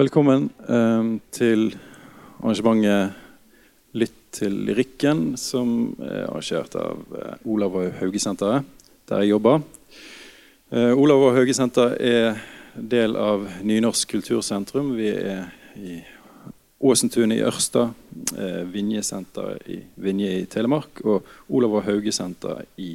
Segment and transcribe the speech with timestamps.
[0.00, 1.74] Velkommen eh, til
[2.40, 3.18] arrangementet
[4.00, 8.64] Lytt til lyrikken, som er arrangert av eh, Olav og Haugesenteret,
[9.10, 9.58] der jeg jobber.
[10.72, 12.38] Eh, Olav og Haugesenter er
[12.94, 14.94] del av Nynorsk kultursentrum.
[14.96, 15.98] Vi er i
[16.80, 17.90] Åsentunet i Ørsta,
[18.38, 22.94] eh, Vinjesenteret i Vinje i Telemark og Olav og Haugesenter i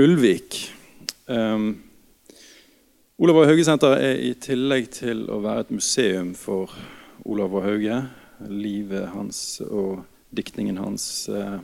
[0.00, 0.58] Ulvik.
[1.30, 1.76] Um,
[3.20, 6.72] Olav og Hauge senter er i tillegg til å være et museum for
[7.28, 7.98] Olav og Hauge,
[8.48, 11.58] livet hans og diktningen hans, eh,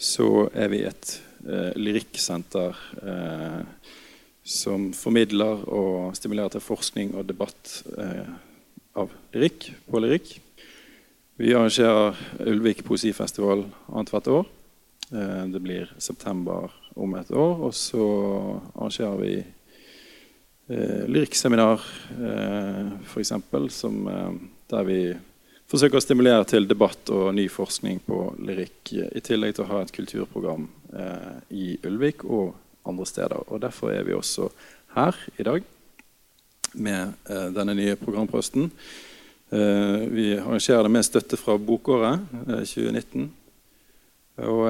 [0.00, 1.10] så er vi et
[1.44, 3.90] eh, lyrikksenter eh,
[4.48, 7.74] som formidler og stimulerer til forskning og debatt
[8.96, 10.32] av lyrikk på lyrikk.
[11.36, 12.16] Vi arrangerer
[12.48, 14.48] Ulvik poesifestival annethvert år.
[15.52, 17.60] Det blir september om et år.
[17.68, 18.08] Og så
[18.72, 19.36] arrangerer vi
[20.68, 21.82] eh, lyrikkseminar,
[22.18, 24.38] eh, f.eks., eh,
[24.68, 25.00] der vi
[25.68, 28.94] forsøker å stimulere til debatt og ny forskning på lyrikk.
[28.94, 32.54] I tillegg til å ha et kulturprogram eh, i Ulvik og
[32.88, 33.44] andre steder.
[33.48, 34.48] Og Derfor er vi også
[34.96, 35.66] her i dag
[36.74, 38.70] med eh, denne nye programposten.
[39.50, 43.28] Eh, vi arrangerer det med støtte fra Bokåret 2019.
[44.38, 44.64] Og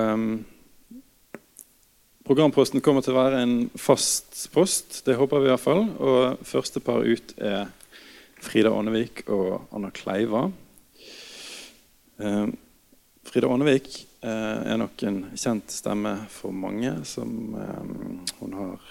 [2.29, 4.99] Programposten kommer til å være en fast post.
[5.07, 5.87] Det håper vi i hvert fall.
[5.97, 7.71] Og første par ut er
[8.45, 10.43] Frida Ånevik og Anna Kleiva.
[12.21, 12.51] Eh,
[13.25, 13.89] Frida Ånevik
[14.21, 16.93] eh, er nok en kjent stemme for mange.
[17.09, 18.85] Som eh, hun har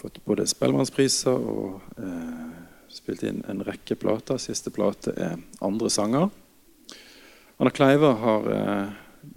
[0.00, 2.00] fått både Spellemannspriser og
[2.88, 4.40] spilt inn en rekke plater.
[4.40, 6.32] Siste plate er 'Andre sanger'.
[7.60, 8.52] Anna Kleiva har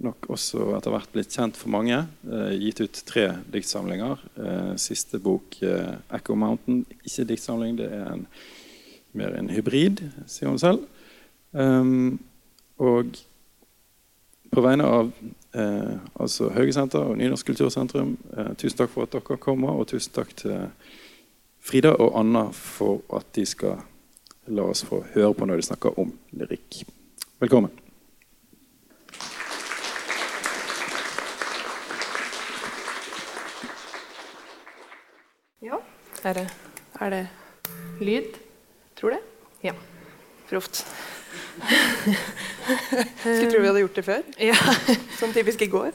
[0.02, 2.02] nok også etter hvert blitt kjent for mange.
[2.26, 4.22] Eh, gitt ut tre diktsamlinger.
[4.36, 8.26] Eh, siste bok, eh, 'Echo Mountain', ikke diktsamling, det er en,
[9.12, 10.86] mer en hybrid, sier hun selv.
[11.52, 12.18] Um,
[12.78, 13.16] og
[14.52, 15.12] på vegne av
[15.56, 20.14] eh, altså Haugesenter og Nynorsk kultursentrum, eh, tusen takk for at dere kommer, og tusen
[20.16, 20.68] takk til
[21.66, 23.82] Frida og Anna for at de skal
[24.46, 26.84] la oss få høre på når de snakker om lyrikk.
[27.42, 27.85] Velkommen.
[36.26, 36.48] Er det,
[36.98, 37.26] er det
[38.02, 38.38] lyd?
[38.98, 39.20] Tror det?
[39.62, 39.76] Ja.
[40.48, 40.80] Proft.
[43.20, 44.24] Skulle tro vi hadde gjort det før.
[44.42, 44.56] Ja.
[45.20, 45.92] Sånn typisk i går.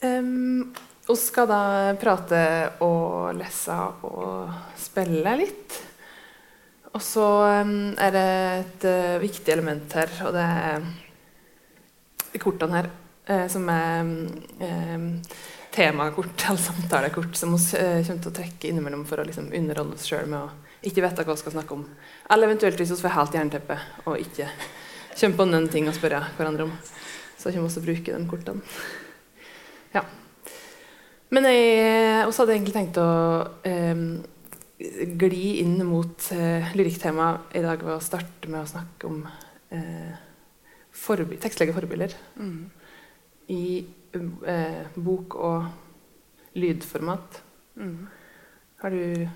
[0.00, 0.72] Um,
[1.04, 1.58] vi skal da
[2.00, 2.40] prate
[2.86, 3.76] og lese
[4.08, 4.48] og
[4.80, 5.76] spille litt.
[6.96, 7.28] Og så
[7.60, 8.30] um, er det
[8.62, 12.88] et uh, viktig element her, og det er kortene her,
[13.28, 15.20] uh, som er um,
[15.76, 19.98] temakort eller samtalekort som vi uh, kommer til å trekke innimellom for å liksom, underholde
[19.98, 21.86] oss sjøl med å ikke vite hva vi skal snakke om.
[22.30, 24.50] Eller eventuelt hvis vi får helt jernteppe og ikke
[25.16, 26.76] kommer på noen ting å spørre hverandre om.
[27.36, 28.78] Så kommer vi til å bruke de kortene.
[29.94, 30.04] Ja.
[31.34, 33.08] Men jeg også hadde egentlig tenkt å
[33.66, 34.02] eh,
[35.24, 39.24] gli inn mot eh, lyrikktemaet i dag ved å starte med å snakke om
[39.74, 40.14] eh,
[41.42, 42.14] tekstlige forbilder.
[42.38, 42.70] Mm.
[43.52, 43.64] I
[44.46, 45.66] eh, bok- og
[46.56, 47.42] lydformat.
[47.76, 48.06] Mm.
[48.82, 49.28] Har du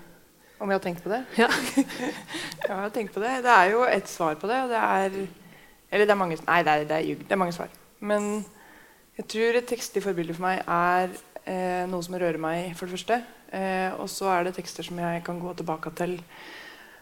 [0.61, 1.23] Om jeg har tenkt på det?
[1.37, 1.47] Ja.
[2.67, 3.39] jeg har tenkt på det.
[3.43, 5.27] Det er jo et svar på det, og det er
[5.91, 7.15] Eller det er mange Nei, det er, det er.
[7.23, 7.69] Det er mange svar.
[7.99, 8.45] Men
[9.17, 11.09] jeg tror et tekstlig forbilde for meg er
[11.45, 13.17] eh, noe som rører meg, for det første.
[13.51, 16.15] Eh, og så er det tekster som jeg kan gå tilbake til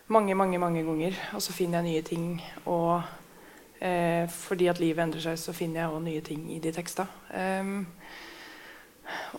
[0.08, 1.20] mange, mange, mange ganger.
[1.34, 2.42] Og så finner jeg nye ting.
[2.66, 3.02] og
[3.80, 7.06] Eh, fordi at livet endrer seg, så finner jeg òg nye ting i de teksta.
[7.32, 7.86] Um,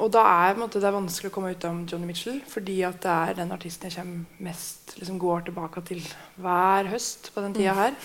[0.00, 3.02] og da er måte, det er vanskelig å komme ut om Johnny Mitchell, fordi at
[3.04, 6.00] det er den artisten jeg kommer mest liksom, går tilbake til
[6.40, 7.98] hver høst på den tida her.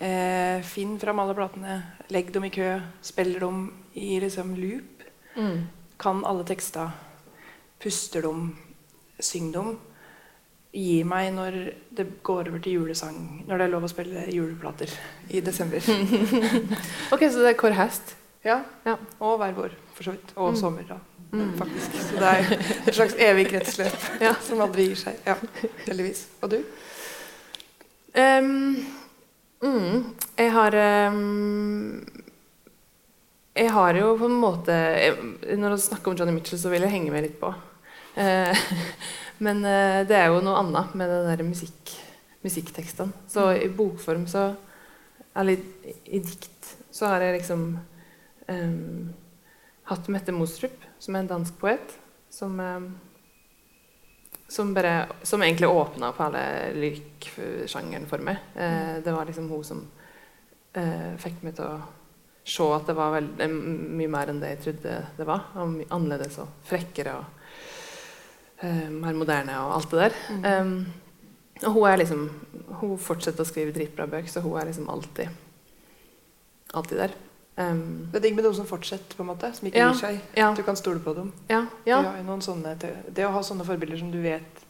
[0.00, 1.74] Eh, finn fram alle platene,
[2.08, 2.70] legg dem i kø,
[3.04, 3.66] spiller dem
[4.00, 5.02] i liksom, loop.
[5.36, 5.58] Mm.
[6.00, 6.86] Kan alle teksta,
[7.84, 8.46] puster dem,
[9.20, 9.74] syng dem
[10.74, 11.56] gir meg når
[11.94, 13.16] det går over til julesang.
[13.46, 14.90] Når det er lov å spille juleplater
[15.30, 15.84] i desember.
[17.14, 18.16] ok, Så det er hver Hest?
[18.44, 18.60] Ja.
[18.84, 18.96] ja.
[19.24, 20.34] Og hver vår, for så vidt.
[20.36, 20.58] Og mm.
[20.60, 20.98] sommer, da.
[21.34, 21.54] Mm.
[21.58, 21.94] Faktisk.
[22.08, 22.50] Så det er
[22.86, 24.34] et slags evig kretsløp ja.
[24.42, 25.22] som aldri gir seg.
[25.26, 25.38] Ja,
[25.86, 26.26] heldigvis.
[26.42, 26.58] Og du?
[28.14, 28.76] Um,
[29.62, 30.04] mm,
[30.38, 30.76] jeg har
[31.10, 32.04] um,
[33.56, 34.76] Jeg har jo på en måte
[35.58, 37.50] Når vi snakker om Johnny Mitchell, så vil jeg henge med litt på.
[38.14, 38.54] Uh,
[39.44, 41.94] Men uh, det er jo noe annet med den der musikk,
[42.46, 43.26] musikktekstene.
[43.30, 44.52] Så i bokform så
[45.34, 47.62] Eller i, i dikt så har jeg liksom
[48.46, 49.08] um,
[49.90, 51.96] hatt Mette Mostrup, som er en dansk poet,
[52.30, 52.92] som um,
[54.54, 58.36] som, bare, som egentlig åpna på alle lyrikksjangeren for meg.
[58.54, 59.80] Eh, det var liksom hun som
[60.72, 61.78] eh, fikk meg til å
[62.44, 63.48] se at det var veldig,
[63.98, 65.48] mye mer enn det jeg trodde det var.
[65.58, 67.43] Og annerledes og frekkere og
[68.62, 70.60] eh, mer moderne og alt det der.
[70.60, 70.86] Um,
[71.64, 72.30] og hun er liksom
[72.80, 75.28] Hun fortsetter å skrive dritbra bøker, så hun er liksom alltid
[76.74, 77.12] alltid der.
[77.56, 80.00] Um, Det er digg med noen som fortsetter, på en måte, som ikke Ja, gir
[80.00, 80.20] seg.
[80.36, 80.48] ja.
[80.54, 81.32] Du kan stole på dem.
[81.48, 82.00] ja, ja.
[82.40, 82.76] Sånne,
[83.14, 84.64] det å ha sånne forbilder som du vet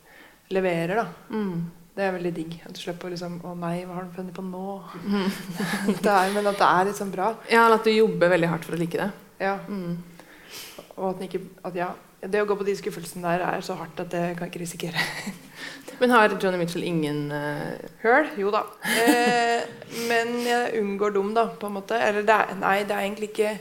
[0.51, 1.71] leverer, da, Mm.
[1.97, 2.61] det er veldig digg.
[2.67, 4.83] At du slipper å liksom Å nei, hva har han funnet på nå?
[5.07, 5.31] Mm.
[6.03, 7.35] det er, men at det er liksom bra.
[7.51, 9.11] ja, eller at du jobber veldig hardt for å like det.
[9.41, 9.59] Ja.
[9.67, 9.97] Mm.
[10.99, 11.89] Og at ikke at ja,
[12.31, 14.63] Det å gå på de skuffelsene der er så hardt at det kan jeg ikke
[14.63, 15.03] risikere.
[16.01, 18.27] Men har Johnny Mitchell ingen eh, Høl?
[18.41, 18.65] Jo da.
[18.83, 19.63] Eh,
[20.09, 21.95] men jeg unngår dum, da, på en måte.
[22.03, 23.53] Eller det er, nei, det er egentlig ikke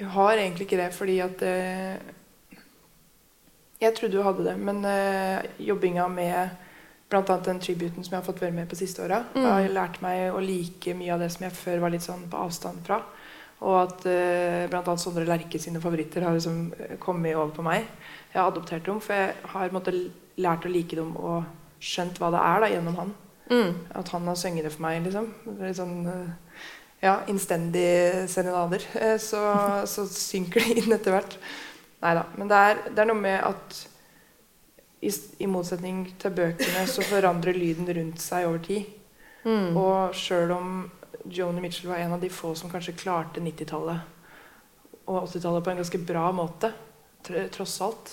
[0.00, 1.94] Jeg har egentlig ikke det, fordi at uh,
[3.80, 6.48] Jeg trodde hun hadde det, men uh, jobbinga med
[7.08, 7.22] bl.a.
[7.46, 9.44] den tributen som jeg har fått være med på siste åra, Mm.
[9.46, 12.40] har lært meg å like mye av det som jeg før var litt sånn på
[12.42, 12.98] avstand fra.
[13.64, 14.96] Og at eh, bl.a.
[15.00, 17.86] Sondre Lerche sine favoritter har liksom eh, kommet over på meg.
[18.32, 19.94] Jeg har adoptert dem, for jeg har måtte,
[20.36, 21.46] lært å like dem og
[21.80, 23.14] skjønt hva det er da, gjennom han.
[23.48, 23.70] mm.
[23.96, 25.30] At han har sunget det for meg, liksom.
[25.62, 26.60] Litt sånn eh,
[27.06, 28.84] ja, innstendige serenader.
[29.00, 29.40] Eh, Så,
[29.88, 31.38] så synker det inn etter hvert.
[32.04, 32.26] Nei da.
[32.36, 33.78] Men det er, det er noe med at
[35.00, 35.10] i,
[35.40, 38.92] i motsetning til bøkene så forandrer lyden rundt seg over tid.
[39.46, 39.76] Mm.
[39.78, 40.70] Og sjøl om
[41.30, 44.12] Joni Mitchell var en av de få som kanskje klarte 90-tallet
[45.06, 46.72] og 80-tallet på en ganske bra måte,
[47.54, 48.12] tross alt,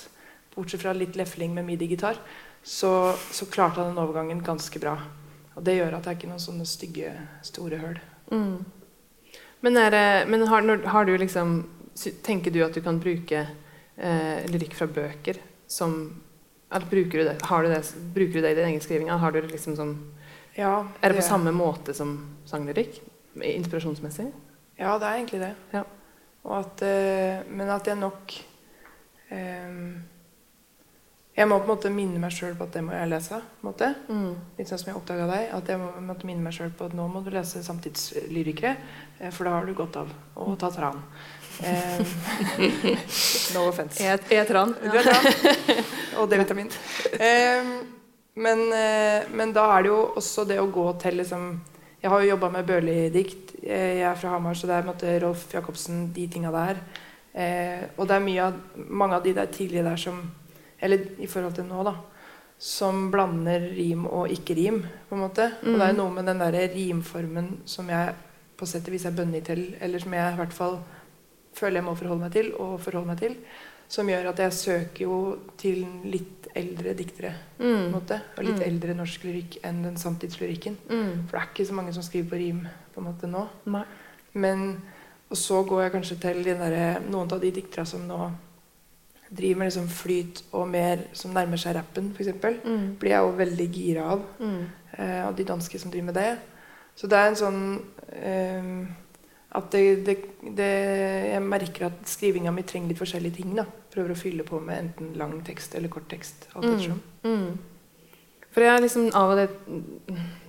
[0.54, 2.20] bortsett fra litt lefling med midi-gitar,
[2.64, 4.94] så, så klarte han den overgangen ganske bra.
[5.58, 7.14] Og det gjør at det er ikke noen sånne stygge,
[7.46, 7.98] store høl.
[8.30, 8.62] Mm.
[9.66, 11.62] Men, er men har, har du liksom
[12.26, 15.38] Tenker du at du kan bruke eh, lyrikk fra bøker
[15.70, 15.92] som
[16.74, 17.82] eller bruker du det, du det,
[18.16, 19.10] bruker du det i din egen skriving?
[19.10, 19.92] Har du det liksom som,
[20.58, 22.16] Ja, er det på samme måte som
[22.46, 23.00] sanglyrikk?
[23.42, 24.28] Inspirasjonsmessig?
[24.78, 25.54] Ja, det er egentlig det.
[25.74, 25.84] Ja.
[26.44, 28.34] Og at, eh, men at jeg nok
[29.32, 30.04] um,
[31.34, 33.40] Jeg må på en måte minne meg sjøl på at det må jeg lese.
[33.40, 33.88] på en måte.
[34.10, 34.36] Mm.
[34.60, 35.48] Litt sånn som jeg oppdaga deg.
[35.58, 38.76] At jeg må, måtte minne meg sjøl på at nå må du lese samtidslyrikere.
[39.20, 41.02] eh, For da har du godt av å ta tran.
[41.64, 42.00] Eh,
[43.54, 44.02] no offense.
[44.02, 44.72] E-tran.
[44.82, 45.28] Du er tran.
[46.18, 46.72] Og D-vitamin.
[47.14, 47.68] Eh,
[48.36, 51.62] men, eh, men da er det jo også det å gå til liksom
[52.04, 53.54] Jeg har jo jobba med Børli-dikt.
[53.64, 56.82] Eh, Jeg er fra Hamar, så det er måte Rolf Jacobsen, de tinga der.
[57.34, 60.32] Eh, og det er av, mange av de der tidlige der som
[60.82, 61.94] Eller i forhold til nå, da.
[62.60, 65.46] Som blander rim og ikke-rim, på en måte.
[65.64, 68.14] Og det er noe med den der rimformen som jeg
[68.58, 70.78] på sett og vis er bønnig til, eller som jeg i hvert fall
[71.54, 73.38] føler jeg må forholde meg til, og forholde meg til,
[73.94, 75.18] som gjør at jeg søker jo
[75.62, 77.92] til litt eldre diktere, Mm.
[77.94, 78.20] måte.
[78.38, 80.78] Og litt eldre norsk lyrikk enn den samtidslyrikken.
[80.90, 81.28] Mm.
[81.28, 82.64] For det er ikke så mange som skriver på rim
[82.94, 83.48] på en måte nå.
[83.66, 83.84] Nei.
[84.34, 84.82] Men,
[85.30, 88.32] og så går jeg kanskje til de der, noen av de dikterne som nå
[89.34, 92.34] driver med liksom flyt og mer som nærmer seg rappen, f.eks.
[92.66, 92.98] Mm.
[93.02, 94.26] Blir jeg jo veldig gira av.
[94.40, 94.66] Mm.
[94.98, 96.38] Eh, og de danske som driver med det.
[96.96, 97.62] Så det er en sånn
[98.14, 98.74] eh,
[99.54, 100.18] at det, det,
[100.58, 100.68] det,
[101.34, 103.56] Jeg merker at skrivinga mi trenger litt forskjellige ting.
[103.58, 106.48] da Prøver å fylle på med enten lang tekst eller kort tekst.
[106.56, 107.00] Mm.
[107.24, 107.52] Mm.
[108.54, 109.48] For jeg liksom av og det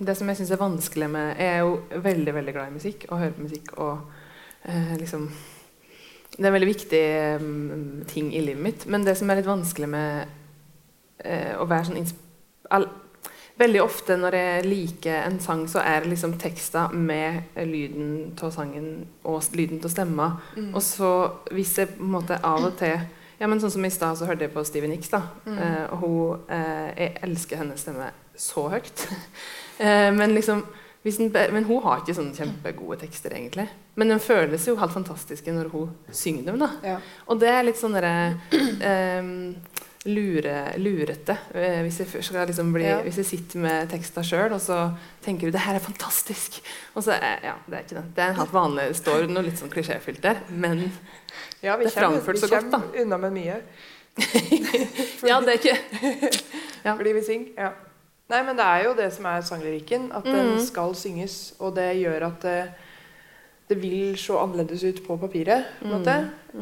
[0.07, 3.07] Det som jeg syns er vanskelig med Jeg er jo veldig veldig glad i musikk
[3.09, 3.93] og hører på musikk og
[4.63, 5.29] eh, liksom
[6.35, 7.03] Det er en veldig viktig
[7.39, 8.85] um, ting i livet mitt.
[8.91, 10.25] Men det som er litt vanskelig med
[11.23, 12.21] eh, å være sånn insp
[12.75, 12.89] all,
[13.55, 18.51] Veldig ofte når jeg liker en sang, så er det liksom teksta med lyden av
[18.51, 18.89] sangen
[19.23, 20.25] og lyden av stemma.
[20.73, 21.11] Og så
[21.55, 22.99] hvis jeg på en måte av og til
[23.39, 25.11] ja, men Sånn som i stad så hørte jeg på Stevie Nicks.
[25.11, 29.07] da eh, Og hun, eh, Jeg elsker hennes stemme så høyt.
[29.83, 30.65] eh, men liksom
[31.05, 33.67] den, Men hun har ikke sånne kjempegode tekster, egentlig.
[33.95, 36.57] Men den føles jo helt fantastisk når hun synger dem.
[36.59, 36.95] da Ja.
[37.27, 38.39] Og det er litt sånn derre
[38.81, 39.29] eh,
[40.05, 41.37] lure, lurete.
[41.53, 43.01] Eh, hvis, jeg skal liksom bli, Ja.
[43.01, 44.93] hvis jeg sitter med teksta sjøl, og så
[45.23, 46.61] tenker du 'det her er fantastisk'.
[46.95, 48.15] Og så er, ja, det er ikke det.
[48.15, 50.35] Det er en helt vanlig det står noe litt sånn klisjéfylt der.
[50.49, 50.91] Men
[51.63, 53.61] Ja, vi Det er framført vi så godt, kommer unna med mye.
[55.27, 55.77] ja, det er ikke
[56.85, 56.95] Ja.
[56.95, 57.47] Fordi vi synger.
[57.57, 57.69] Ja.
[58.29, 60.11] Nei, men det er jo det som er sanglyrikken.
[60.15, 61.53] At den skal synges.
[61.59, 62.45] Og det gjør at
[63.69, 65.65] det, vil se annerledes ut på papiret.
[65.79, 66.15] på en måte.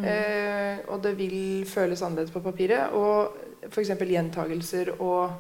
[0.07, 2.93] Eh, og det vil føles annerledes på papiret.
[2.93, 3.36] Og
[3.69, 3.89] f.eks.
[4.00, 5.31] gjentagelser og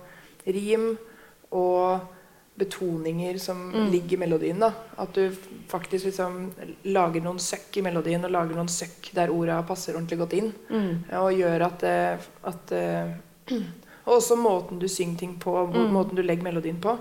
[0.47, 0.97] rim
[1.51, 1.99] og
[2.57, 4.59] betoninger som ligger i melodien.
[4.59, 4.71] da.
[4.97, 5.31] At du
[5.71, 6.51] faktisk liksom
[6.85, 10.51] lager noen søkk i melodien, og lager noen søkk der orda passer ordentlig godt inn.
[10.69, 10.91] Mm.
[11.19, 13.63] Og gjør at, det, at, det-
[14.05, 15.93] Og også måten du synger ting på, må- Mm.
[15.93, 16.97] måten du legger melodien på.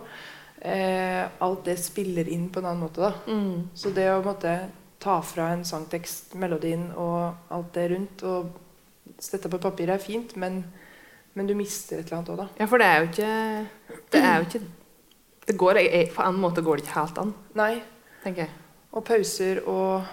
[0.63, 3.01] Eh, alt det spiller inn på en annen måte.
[3.03, 3.13] da.
[3.27, 3.69] Mm.
[3.75, 4.55] Så det å måtte,
[5.03, 8.53] ta fra en sangtekst, melodien og alt det rundt, og
[9.19, 10.61] sette på papir er fint, men,
[11.35, 12.47] men du mister et eller annet òg, da.
[12.61, 13.33] Ja, for det er jo ikke
[14.13, 14.63] Det er jo ikke
[15.49, 15.81] det går,
[16.15, 17.73] På en måte går det ikke helt an, Nei.
[18.23, 18.53] tenker jeg.
[18.93, 20.05] Og pauser og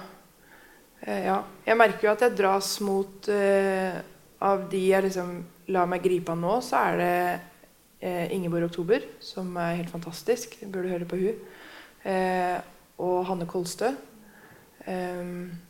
[1.05, 1.43] eh, Ja.
[1.67, 3.99] Jeg merker jo at jeg dras mot eh,
[4.41, 5.35] Av de jeg liksom
[5.69, 7.13] lar meg gripe av nå, så er det
[8.01, 10.59] Ingeborg Oktober, som er helt fantastisk.
[10.61, 11.39] Du burde høre på hun.
[12.07, 12.59] Eh,
[12.99, 13.89] og Hanne Kolstø.
[14.87, 15.23] Eh,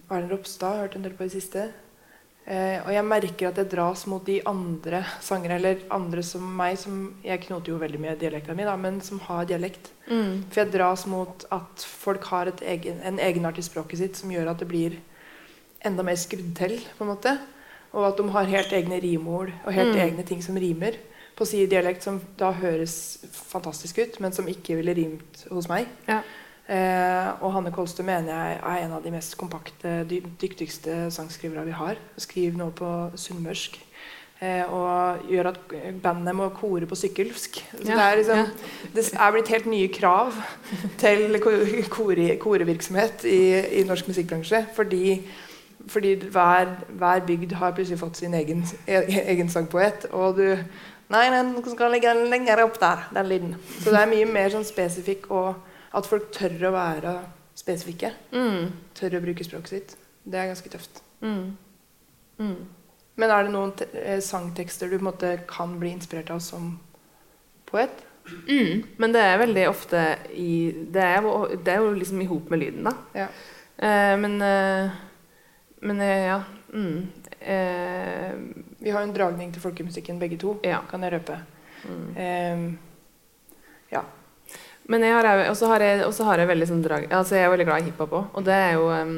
[0.09, 1.67] Erlend Ropstad har hørt en del på i det siste.
[2.49, 6.77] Eh, og jeg merker at jeg dras mot de andre sangere, eller andre som meg,
[6.81, 9.91] som Jeg knoter jo veldig mye dialekten min, da, men som har dialekt.
[10.09, 10.45] Mm.
[10.49, 14.31] For jeg dras mot at folk har et egen, en egenart i språket sitt som
[14.33, 14.97] gjør at det blir
[15.85, 16.79] enda mer skrudd til.
[16.97, 17.37] på en måte.
[17.93, 20.01] Og at de har helt egne rimord og helt Mm.
[20.01, 20.93] egne ting som rimer
[21.39, 22.93] på si dialekt, som da høres
[23.33, 25.87] fantastisk ut, men som ikke ville rimt hos meg.
[26.09, 26.21] Ja.
[26.69, 31.65] Eh, og Hanne Kolstø mener jeg er en av de mest kompakte, dy dyktigste sangskrivere
[31.65, 31.97] vi har.
[32.21, 33.79] Skriver nå på sunnmørsk.
[34.39, 35.57] Eh, og gjør at
[36.03, 37.57] bandet må kore på sykkelsk.
[37.73, 38.45] Så Ja, det, er liksom,
[38.95, 40.37] det er blitt helt nye krav
[41.01, 43.41] til kore, korevirksomhet i,
[43.81, 44.61] i norsk musikkbransje.
[44.77, 45.17] Fordi,
[45.87, 50.05] fordi hver, hver bygd har plutselig fått sin egen, e- egen sangpoet.
[50.13, 50.45] Og du
[51.09, 53.55] Nei, den skal ligge lenger opp der, den lyden.
[53.79, 55.55] Så det er mye mer sånn spesifikk, og
[55.97, 57.15] at folk tør å være
[57.57, 58.11] spesifikke.
[58.35, 58.69] Mm.
[58.97, 59.95] Tør å bruke språket sitt.
[60.23, 61.01] Det er ganske tøft.
[61.25, 61.55] Mm.
[62.39, 62.59] Mm.
[63.19, 66.75] Men er det noen eh, sangtekster du måte kan bli inspirert av som
[67.69, 68.05] poet?
[68.47, 68.85] Mm.
[69.01, 70.01] Men det er veldig ofte
[70.37, 71.25] i Det er
[71.65, 72.93] det er jo liksom i hop med lyden, da.
[73.17, 73.27] Ja.
[73.77, 74.97] Eh, men eh,
[75.81, 76.43] Men eh, ja.
[76.73, 77.07] Mm.
[77.39, 78.31] Eh,
[78.79, 80.81] Vi har en dragning til folkemusikken begge to, ja.
[80.89, 81.37] kan jeg røpe.
[81.87, 82.17] Mm.
[82.17, 82.63] Eh,
[83.91, 84.03] ja.
[84.89, 87.51] Men jeg har også har jeg, også har jeg veldig sånn drag Altså jeg er
[87.53, 89.13] veldig glad i hiphop òg, og det er jo um,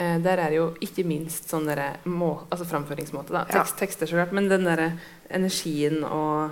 [0.00, 3.44] eh, Der er det jo ikke minst sånn derre Altså framføringsmåte, da.
[3.52, 3.64] Ja.
[3.78, 4.32] Tekster, så klart.
[4.32, 4.94] Men den derre
[5.28, 6.50] energien og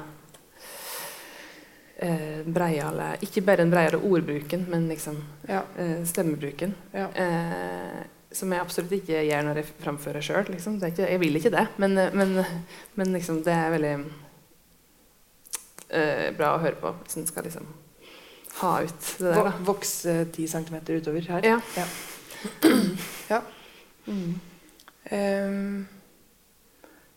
[1.97, 5.17] eh, breiale Ikke bare den breiale ordbruken, men liksom
[5.49, 5.65] ja.
[5.79, 6.75] eh, stemmebruken.
[6.93, 7.09] ja.
[7.15, 10.49] Eh, som jeg absolutt ikke gjør når jeg framfører sjøl.
[10.53, 10.79] Liksom.
[10.85, 12.45] Jeg vil ikke det, men, eh, men,
[12.95, 13.93] men liksom, det er veldig
[15.95, 17.71] uh, bra å høre på hvis en skal liksom
[18.59, 19.45] ha ut det der.
[19.49, 19.55] Da.
[19.65, 21.47] Vokse ti centimeter utover her.
[21.47, 21.61] Ja.
[21.79, 21.87] Ja.
[23.33, 23.41] ja.
[24.09, 24.35] Mm.
[25.09, 25.89] Um,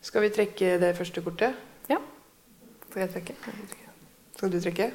[0.01, 1.67] skal vi trekke det første kortet?
[2.91, 3.33] Skal jeg trekke?
[4.35, 4.91] Skal du trekke?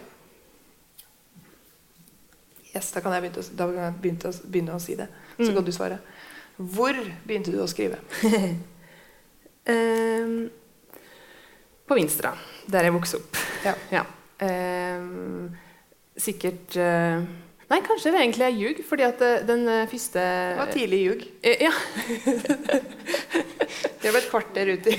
[2.76, 5.08] Yes, da kan jeg begynne, å- kan jeg begynne, å, begynne å si det.
[5.38, 5.54] Så Mm.
[5.56, 5.98] kan du svare.
[6.58, 6.94] Hvor
[7.26, 7.98] begynte du å skrive?
[9.68, 10.50] um,
[11.88, 12.32] på Vinstra,
[12.68, 13.36] der jeg vokste opp.
[13.92, 14.04] Ja.
[14.42, 15.50] Ehm,
[16.18, 17.22] sikkert eh,
[17.66, 21.00] Nei, kanskje det egentlig er ljug, fordi at eh, den eh, første Det var tidlig
[21.02, 21.24] ljug.
[21.42, 21.72] Eh, Ja,
[24.02, 24.92] Det var et kvarter uti.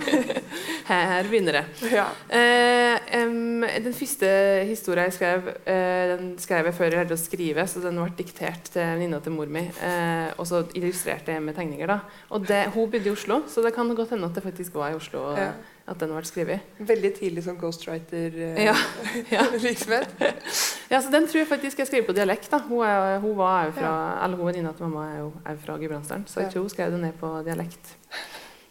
[0.90, 1.64] her begynner det.
[1.92, 2.06] ja.
[2.26, 4.30] Eh, um, den første
[4.66, 8.10] historien jeg skrev, eh, den skrev jeg før jeg lærte å skrive, så den ble
[8.18, 9.62] diktert til venninna til mor mi.
[9.78, 11.86] Eh, og så illustrerte jeg med tegninger.
[11.86, 12.00] da.
[12.34, 14.90] Og det, Hun bodde i Oslo, så det kan godt hende at det faktisk var
[14.90, 15.52] i Oslo Ja.
[15.88, 16.60] At den ble skrevet.
[16.78, 20.08] Veldig tidlig som ghostwriter-virksomhet.
[20.20, 20.30] Ja.
[20.90, 22.50] Ja, så Den tror jeg faktisk jeg skrev på dialekt.
[22.50, 22.58] da.
[22.68, 23.92] Hun, er, hun var jo fra,
[24.24, 26.50] eller hun venninna til mamma er jo er fra Gudbrandsdalen, så jeg Ja.
[26.52, 27.96] tror hun skrev det ned på dialekt.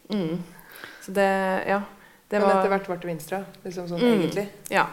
[0.10, 0.38] Mm.
[1.02, 1.28] Så det,
[1.68, 1.82] ja.
[2.32, 4.14] Det Men var, etter hvert ble det Vinstra, liksom sånn Mm.
[4.22, 4.48] egentlig.
[4.72, 4.86] Ja.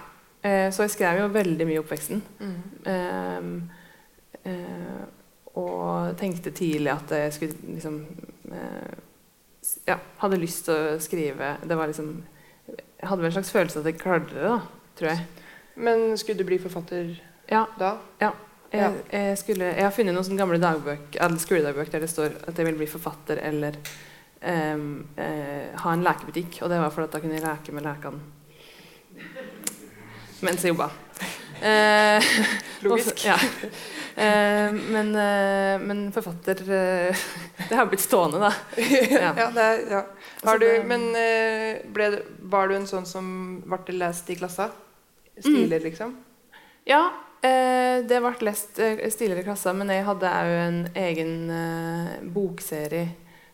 [0.45, 2.23] Eh, så jeg skrev jo veldig mye i oppveksten.
[2.41, 2.63] Mm.
[2.87, 3.71] Ehm,
[4.45, 5.03] eh,
[5.55, 8.07] og tenkte tidlig at jeg skulle liksom
[8.53, 8.95] eh,
[9.87, 12.09] Ja, hadde lyst til å skrive Det var liksom
[12.67, 14.57] Jeg hadde vel en slags følelse at jeg klarte det, da,
[14.99, 15.45] tror jeg.
[15.87, 17.13] Men skulle du bli forfatter
[17.51, 17.97] Ja, da?
[18.21, 18.33] Ja.
[18.73, 22.69] jeg, skulle, jeg har funnet noen sånne gamle dagbøk, skoledagbøker der det står at jeg
[22.71, 23.77] vil bli forfatter eller
[24.41, 24.87] um,
[25.19, 26.63] uh, ha en lekebutikk.
[26.63, 28.23] Og det var fordi at da kunne jeg leke med lekene
[30.43, 30.89] mens jeg jobba.
[31.63, 32.31] Eh,
[32.85, 33.13] Logisk.
[33.13, 33.37] Også, Ja.
[34.17, 37.17] Eh, men, eh, men forfatter eh,
[37.69, 38.53] Det har blitt stående, da.
[39.11, 39.33] ja.
[39.37, 39.51] Ja.
[39.55, 40.03] det er, ja.
[40.45, 41.13] Har du, men
[41.95, 42.09] ble,
[42.51, 43.27] var du en sånn som
[43.65, 44.69] ble lest i klassa?
[45.39, 46.17] Stiler, liksom?
[46.85, 47.07] Ja,
[47.43, 51.33] det ble lest stiligere i klassa, men jeg hadde òg en egen
[52.35, 53.07] bokserie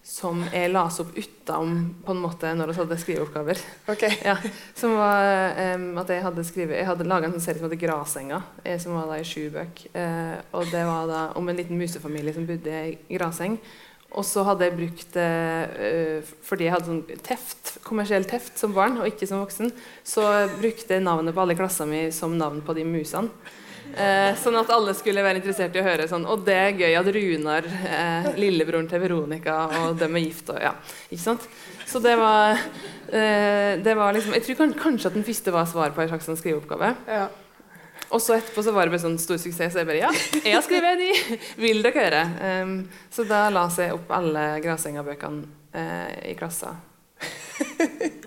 [0.08, 1.72] som jeg leste opp utenom
[2.04, 3.60] på en måte når vi hadde skriveoppgaver.
[3.92, 4.16] Okay.
[4.28, 4.36] Ja,
[4.76, 8.40] som var um, at Jeg hadde, jeg hadde laga en sånn serie som heter 'Grasenga',
[8.64, 9.92] eh, som var da i sju bøker.
[9.92, 13.58] Uh, og det var da om en liten musefamilie som bodde i graseng.
[14.16, 15.28] Og så hadde jeg brukt det
[15.76, 19.74] uh, fordi jeg hadde sånn teft, kommersiell teft som barn, og ikke som voksen.
[20.02, 20.24] Så
[20.56, 23.28] brukte jeg navnet på alle klassene klassen som navn på de musene.
[23.96, 26.92] Eh, sånn at alle skulle være interessert i å høre sånn Og det er gøy
[26.98, 30.74] at Runar, eh, lillebroren til Veronica, og dem er gift og Ja,
[31.08, 31.48] ikke sant?
[31.88, 32.60] Så det var,
[33.08, 36.10] eh, det var liksom Jeg tror kan, kanskje at den første var svar på en
[36.12, 36.94] slags sånn skriveoppgave.
[37.08, 37.28] Ja.
[38.10, 39.72] Og så etterpå så var det bare sånn stor suksess.
[39.72, 40.12] Så jeg bare Ja,
[40.44, 41.38] jeg har skrevet en ny!
[41.60, 42.22] Vil dere høre?
[42.62, 42.76] Um,
[43.10, 46.76] så da la jeg opp alle Grasenga-bøkene uh, i klassa.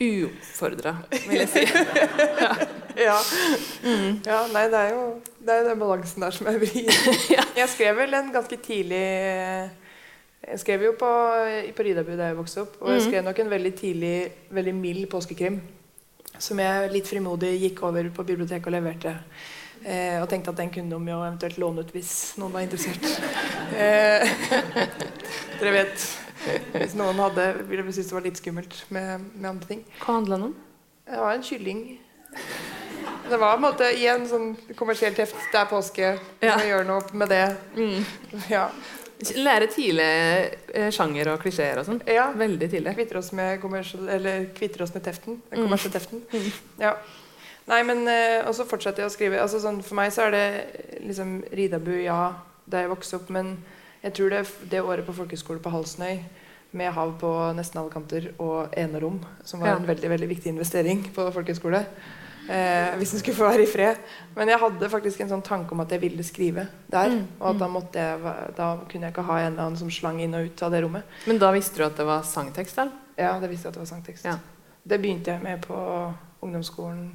[0.00, 0.94] Uoppfordra,
[1.28, 1.66] vil jeg si.
[1.70, 2.54] ja.
[3.00, 3.16] Ja.
[4.26, 4.38] ja.
[4.52, 5.02] Nei, det er jo
[5.40, 6.90] det er den balansen der som er vrien.
[7.60, 11.10] Jeg skrev vel en ganske tidlig Jeg skrev jo på,
[11.76, 14.14] på Ridabu da jeg vokste opp, og jeg skrev nok en veldig tidlig,
[14.50, 15.60] veldig mild påskekrim.
[16.40, 19.14] Som jeg litt frimodig gikk over på biblioteket og leverte.
[19.84, 23.04] Eh, og tenkte at den kunne de jo eventuelt låne ut hvis noen var interessert.
[23.70, 24.26] Eh,
[25.60, 26.04] dere vet
[26.72, 29.82] Hvis noen hadde ville synes det var litt skummelt med, med andre ting.
[30.00, 30.54] Hva handla den om?
[31.10, 31.82] Det var en kylling.
[33.30, 35.36] Det var en måte i en sånn kommersiell teft.
[35.52, 36.14] Det er påske.
[36.40, 36.56] Vi Ja.
[36.58, 37.44] må gjøre noe med det.
[37.76, 38.04] Mm.
[38.56, 38.68] Ja.
[39.36, 40.04] Lære tidlig
[40.72, 41.98] eh, sjanger og klisjeer og sånn.
[42.08, 42.30] ja.
[42.32, 42.94] Veldig tidlig.
[42.96, 43.60] Kvitter oss med,
[44.08, 45.42] eller kvitter oss med teften.
[45.50, 45.66] Den Mm.
[45.68, 46.22] kommersielle teften.
[46.80, 46.94] Ja.
[47.68, 49.40] Nei, men eh, Og så fortsetter jeg å skrive.
[49.42, 52.32] Altså, sånn, for meg så er det liksom Ridabu, ja,
[52.66, 53.28] da jeg vokste opp.
[53.30, 53.58] Men
[54.02, 56.22] jeg tror det, det året på folkehøyskole på Halsnøy
[56.72, 61.02] med hav på nesten alle kanter og enerom, som var en veldig veldig viktig investering
[61.14, 61.84] på folkehøyskole.
[62.50, 63.98] Eh, hvis den skulle få være i fred.
[64.34, 67.12] Men jeg hadde faktisk en sånn tanke om at jeg ville skrive der.
[67.12, 69.90] Mm, Og at da, måtte jeg, da kunne jeg ikke ha en eller annen som
[69.92, 71.04] slang inn og ut av det rommet.
[71.30, 72.80] Men da visste du at det var sangtekst?
[72.80, 72.88] da?
[73.20, 74.24] Ja, det visste jeg at det var sangtekst.
[74.26, 74.38] Ja.
[74.82, 75.76] Det begynte jeg med på
[76.42, 77.12] ungdomsskolen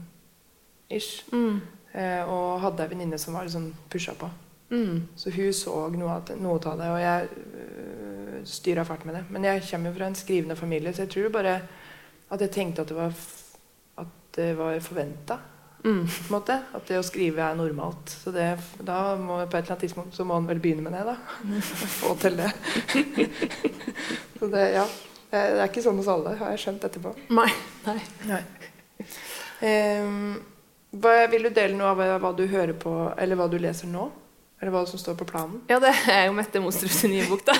[0.93, 1.25] ish.
[1.33, 1.59] Mm.
[1.91, 4.29] Eh, og hadde ei venninne som var sånn pusha på.
[4.69, 5.07] Mm.
[5.15, 7.27] Så hun så noe noe av det og jeg
[7.61, 9.25] øh, styra fælt med det.
[9.29, 11.59] Men jeg kommer jo fra en skrivende familie, så jeg tror bare
[12.31, 13.19] at jeg tenkte at det var,
[14.01, 15.37] at det var forventa.
[15.85, 16.07] Mm.
[16.33, 18.09] At det å skrive er normalt.
[18.09, 18.47] Så det,
[18.81, 21.17] da må, på et eller annet tidspunkt så må han vel begynne med det, da.
[21.99, 22.49] Få til det.
[24.39, 24.87] så det, ja.
[25.29, 27.11] Det er ikke sånn hos alle, har jeg skjønt etterpå.
[27.35, 27.49] Nei.
[27.85, 27.97] Nei.
[28.29, 28.41] Nei.
[29.65, 30.35] Um,
[31.01, 34.07] hva, vil du dele noe av hva du hører på, eller hva du leser nå?
[34.61, 35.59] Eller hva som står på planen?
[35.69, 37.55] Ja, det er jo Mette Mostrups nye bok, da.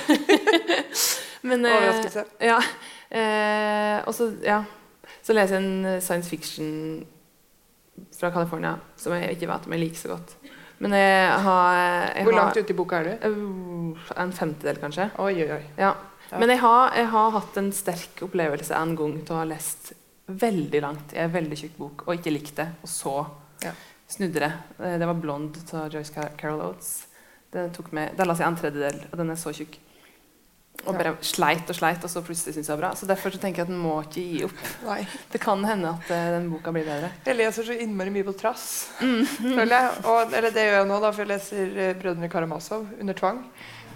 [1.49, 2.60] Men, eh, Ja.
[3.10, 4.63] Eh, og så, ja.
[5.23, 7.03] så leser jeg en eh, science fiction
[8.15, 10.34] fra California som jeg ikke vet om jeg liker så godt.
[10.84, 11.77] Men jeg har,
[12.15, 13.27] jeg Hvor langt ute i boka er du?
[13.29, 15.08] Uh, En femtedel, kanskje.
[15.23, 15.63] Oi, oi, oi.
[15.79, 15.93] Ja.
[16.31, 16.39] Ja.
[16.41, 19.93] Men jeg har, jeg har hatt en sterk opplevelse en gang til å ha lest
[20.25, 23.17] veldig langt i en veldig tjukk bok og ikke likt det, og så
[23.63, 23.71] Ja.
[24.07, 24.51] Snudde det.
[24.79, 27.07] Eh, Det var 'Blond' av Joyce Car- Carol Oates.
[27.51, 29.77] Den tok med, Der la jeg en tredjedel, og den er så tjukk.
[30.85, 32.95] Og bare sleit og sleit, og så plutselig syntes jeg det var bra.
[32.95, 34.59] Så derfor så tenker jeg at den må ikke gi opp.
[34.85, 35.07] Nei.
[35.31, 37.11] Det kan hende at uh, den boka blir bedre.
[37.25, 38.89] Jeg leser så innmari mye på trass.
[38.99, 39.23] Mm.
[39.55, 40.03] Føler jeg.
[40.03, 43.39] Og, eller det gjør jeg nå, da, for jeg leser eh, 'Brødrene Karamazov' under tvang.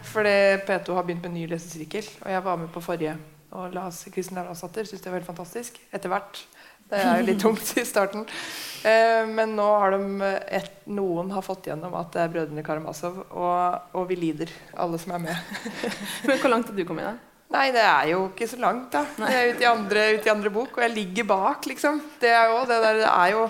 [0.10, 3.18] Fordi P2 har begynt med ny lesesirkel, og jeg var med på forrige.
[3.52, 4.84] Og las Kristin Lavransdatter.
[4.88, 5.80] Syns det var helt fantastisk.
[5.94, 6.46] Etter hvert.
[6.90, 8.26] Det er jo litt tungt i starten.
[8.84, 13.24] Eh, men nå har de et, noen har fått gjennom at det er Brødrene Karamazov,
[13.30, 15.58] og, og vi lider, alle som er med.
[16.28, 17.10] Men hvor langt har du kommet?
[17.10, 17.30] da?
[17.50, 19.04] Nei, det er jo ikke så langt, da.
[19.18, 21.98] Det er ute i andre, ut i andre bok, og jeg ligger bak, liksom.
[22.22, 23.46] Det er jo, det der, det er jo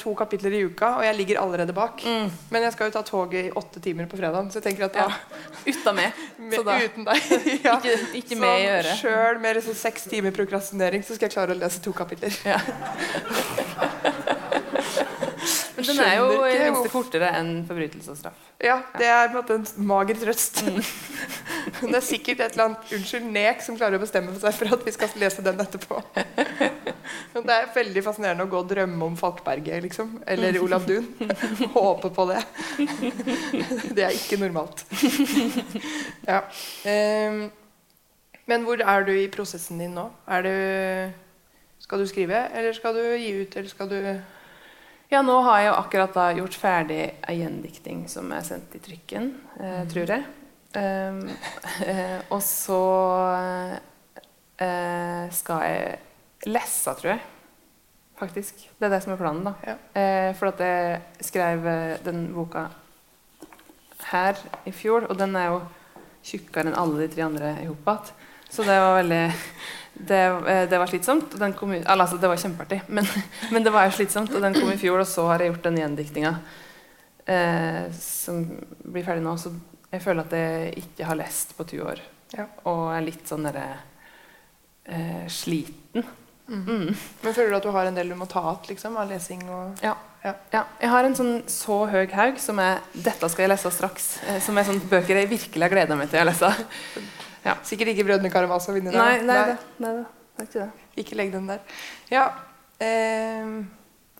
[0.00, 2.02] to kapitler i uka, og jeg ligger allerede bak.
[2.04, 4.96] Men jeg skal jo ta toget i åtte timer på fredag, så jeg tenker at
[4.98, 5.08] da.
[5.66, 6.24] Uten meg.
[6.54, 7.30] Så uten deg
[7.66, 7.76] ja.
[7.76, 8.94] ikke, ikke med i øret.
[9.02, 12.34] Sjøl med liksom seks timer prokrastinering, så skal jeg klare å lese to kapitler.
[12.48, 12.60] Ja.
[15.88, 18.46] Den er jo i det minste enn forbrytelse og straff.
[18.62, 20.64] Ja, det er på en måte en mager trøst.
[20.66, 20.80] Mm.
[21.92, 24.86] det er sikkert et eller annet unnskyld nek som klarer å bestemme seg for at
[24.86, 26.02] vi skal lese den etterpå.
[27.38, 30.10] Det er veldig fascinerende å gå og drømme om Falkberget, liksom.
[30.28, 31.06] Eller Olav Duun.
[31.76, 32.42] Håpe på det.
[33.94, 34.82] Det er ikke normalt.
[36.26, 36.42] Ja.
[36.84, 37.46] Um,
[38.48, 40.08] men hvor er du i prosessen din nå?
[40.26, 40.52] Er du
[41.84, 44.00] Skal du skrive, eller skal du gi ut, eller skal du
[45.08, 48.80] Ja, nå har jeg jo akkurat da gjort ferdig ei gjendikting som er sendt i
[48.84, 50.26] trykken, eh, tror jeg.
[50.76, 51.22] Um,
[51.88, 52.82] eh, og så
[54.60, 57.22] eh, skal jeg lese, tror jeg.
[58.20, 58.66] Faktisk.
[58.76, 59.54] Det er det som er planen, da.
[59.64, 59.78] Ja.
[59.96, 62.66] Eh, for at jeg skrev eh, den boka
[64.10, 64.36] her
[64.68, 65.62] i fjor, og den er jo
[66.28, 68.12] tjukkere enn alle de tre andre i hop.
[68.52, 69.24] Så det var veldig
[69.98, 71.34] det, eh, det var slitsomt.
[71.56, 73.06] Kom altså, det var kjempeartig, men,
[73.52, 74.34] men det var jo slitsomt.
[74.34, 76.34] Og den kom i fjor, og så har jeg gjort den gjendiktinga
[77.26, 78.44] eh, som
[78.84, 79.36] blir ferdig nå.
[79.40, 79.52] Så
[79.90, 82.02] jeg føler at jeg ikke har lest på 20 år.
[82.36, 82.48] Ja.
[82.68, 83.68] Og er litt sånn derre
[84.84, 86.04] eh, sliten.
[86.48, 86.94] Mm.
[87.22, 89.44] Men føler du at du har en del du må ta igjen liksom, av lesing?
[89.48, 89.96] Og Ja.
[90.24, 90.32] Ja.
[90.50, 90.64] ja.
[90.82, 94.08] Jeg har en sånn så høy haug som er 'Dette skal jeg lese straks'.
[94.26, 96.50] Eh, som er sånne bøker jeg virkelig har gleda meg til å lese.
[97.62, 98.98] Sikkert ikke 'Brødrene Karamazov' inni der.
[98.98, 100.06] Nei, nei, det, nei, det
[100.38, 100.70] er ikke det.
[100.96, 101.58] Ikke legg den der.
[102.10, 102.26] Ja.
[102.80, 103.64] Eh,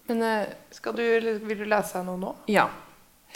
[0.08, 1.02] Men eh, skal du,
[1.46, 2.34] vil du lese noe nå?
[2.48, 2.68] ja.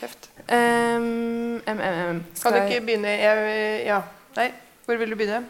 [0.01, 0.31] Tøft.
[0.49, 2.25] Um, em, em.
[2.35, 4.01] Skal du ikke begynne jeg, Ja.
[4.37, 4.47] Nei,
[4.87, 5.45] hvor vil du begynne?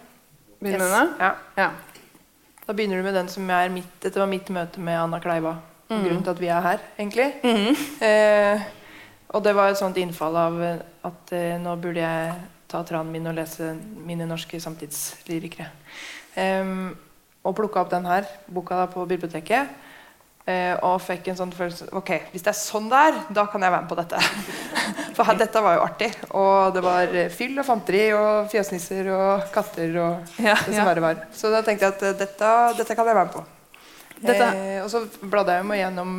[0.61, 0.91] begynne Yes.
[0.91, 1.15] med det?
[1.21, 1.31] Ja.
[1.57, 1.71] Ja.
[2.67, 5.55] Da begynner du med den som er mitt Dette var mitt møte med Anna Kleiva.
[5.89, 5.97] Mm.
[5.97, 6.05] Mhm.
[6.05, 7.33] Grunnen til at vi er her, egentlig.
[7.45, 7.77] Mhm.
[8.03, 8.61] Eh,
[9.29, 12.35] og det var et sånt innfall av eh, at eh, nå burde jeg
[12.73, 13.73] ta tranen min og lese
[14.07, 15.69] mine norske samtidslyrikere.
[16.37, 16.93] Um,
[17.45, 19.71] og plukka opp den her, boka da på biblioteket.
[20.43, 23.63] Uh, og fikk en sånn følelse Ok, hvis det er sånn det er, da kan
[23.63, 24.19] jeg være med på dette.
[25.17, 26.09] For her, dette var jo artig.
[26.35, 30.81] Og det var eh, fyll og fanteri og fjøsnisser og katter og Ja, det som
[30.81, 30.87] ja.
[30.89, 31.21] verre var.
[31.37, 33.45] Så da tenkte jeg at eh, dette, dette kan jeg være med på.
[34.23, 36.13] Dette- Eh, og så bladde jeg meg gjennom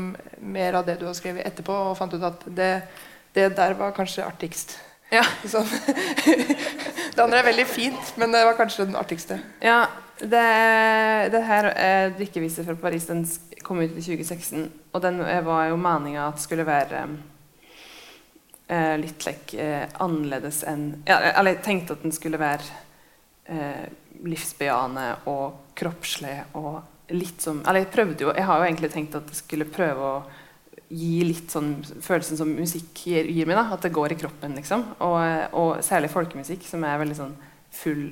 [0.55, 2.71] mer av det du har skrevet etterpå, og fant ut at det,
[3.35, 4.77] det der var kanskje artigst.
[5.13, 5.23] Ja.
[5.53, 5.69] Sånn.
[6.23, 9.39] det andre er veldig fint, men det var kanskje den artigste.
[9.63, 9.85] Ja,
[10.19, 10.45] det,
[11.33, 13.07] det her er drikkevise fra Paris.
[13.09, 13.25] Den
[13.63, 14.65] kom ut i 2016.
[14.93, 17.05] Og den eh, var jo meninga at skulle være
[18.67, 22.67] eh, litt like, eh, annerledes enn ja, Eller jeg tenkte at den skulle være
[23.45, 23.85] eh,
[24.23, 29.17] livsbejaende og kroppslig og litt som Eller jeg prøvde jo Jeg har jo egentlig tenkt
[29.19, 30.15] at jeg skulle prøve å
[30.93, 33.57] gi litt sånn følelsen som musikk gir, gir meg.
[33.57, 34.85] da, At det går i kroppen, liksom.
[35.03, 35.17] Og,
[35.59, 37.33] og særlig folkemusikk, som er veldig sånn
[37.73, 38.05] full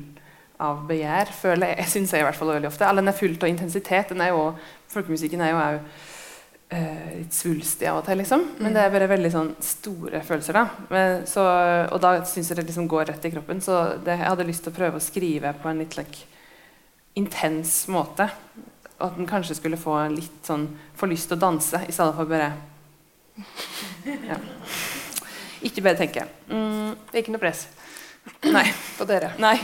[0.62, 1.82] av begjær, føler jeg.
[1.82, 2.88] Jeg syns jeg i hvert fall veldig ofte.
[2.88, 4.14] Eller den er full av intensitet.
[4.14, 4.48] Den er jo,
[4.94, 8.46] folkemusikken er jo òg uh, litt svulstig av og til, liksom.
[8.62, 10.88] Men det er bare veldig sånn store følelser, da.
[10.94, 11.46] Men, så,
[11.90, 13.64] og da syns jeg det liksom går rett i kroppen.
[13.64, 16.28] Så det, jeg hadde lyst til å prøve å skrive på en litt like,
[17.20, 18.30] intens måte.
[19.02, 22.30] At en kanskje skulle få litt sånn få lyst til å danse, i stedet for
[22.30, 22.54] bare
[24.30, 24.38] ja.
[25.62, 26.26] Ikke bare tenke.
[26.50, 27.68] Mm, Det er ikke noe press
[28.46, 28.66] nei.
[28.98, 29.34] på dere.
[29.42, 29.56] Nei.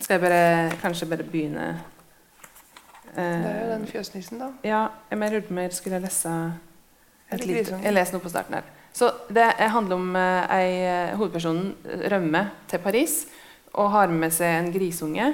[0.00, 1.66] Skal jeg bare kanskje bare begynne
[3.14, 4.50] Det er jo eh, den fjøsnissen, da.
[4.66, 6.34] Ja, jeg lurte på om jeg skulle lese
[7.30, 8.66] et lite, Jeg leser noe på starten her.
[8.92, 11.74] Så Det handler om eh, ei eh, hovedpersonen
[12.10, 13.26] rømmer til Paris
[13.78, 15.28] og har med seg en grisunge.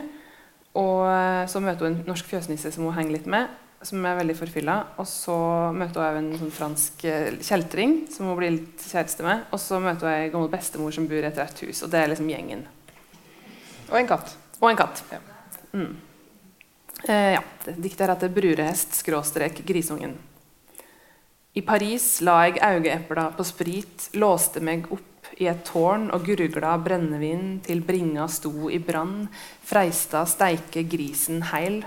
[0.76, 3.48] Og eh, Så møter hun en norsk fjøsnisse som hun henger litt med,
[3.84, 4.76] som er veldig forfylla.
[5.00, 5.36] Og så
[5.76, 9.46] møter hun en sånn fransk eh, kjeltring som hun blir litt kjæreste med.
[9.52, 11.82] Og så møter hun ei gammel bestemor som bor i et rødt hus.
[11.84, 12.66] Og det er liksom gjengen.
[13.90, 14.36] Og en katt.
[14.60, 15.02] Og en katt.
[15.12, 15.20] Ja.
[15.76, 15.92] Mm.
[17.04, 17.42] Eh, ja.
[17.66, 20.16] Diktet heter 'Brurehest skråstrek grisungen'.
[21.56, 26.74] I Paris la jeg augeepla på sprit, låste meg opp i et tårn og gurgla
[26.84, 29.28] brennevin til bringa sto i brann,
[29.64, 31.80] freista steike grisen heil.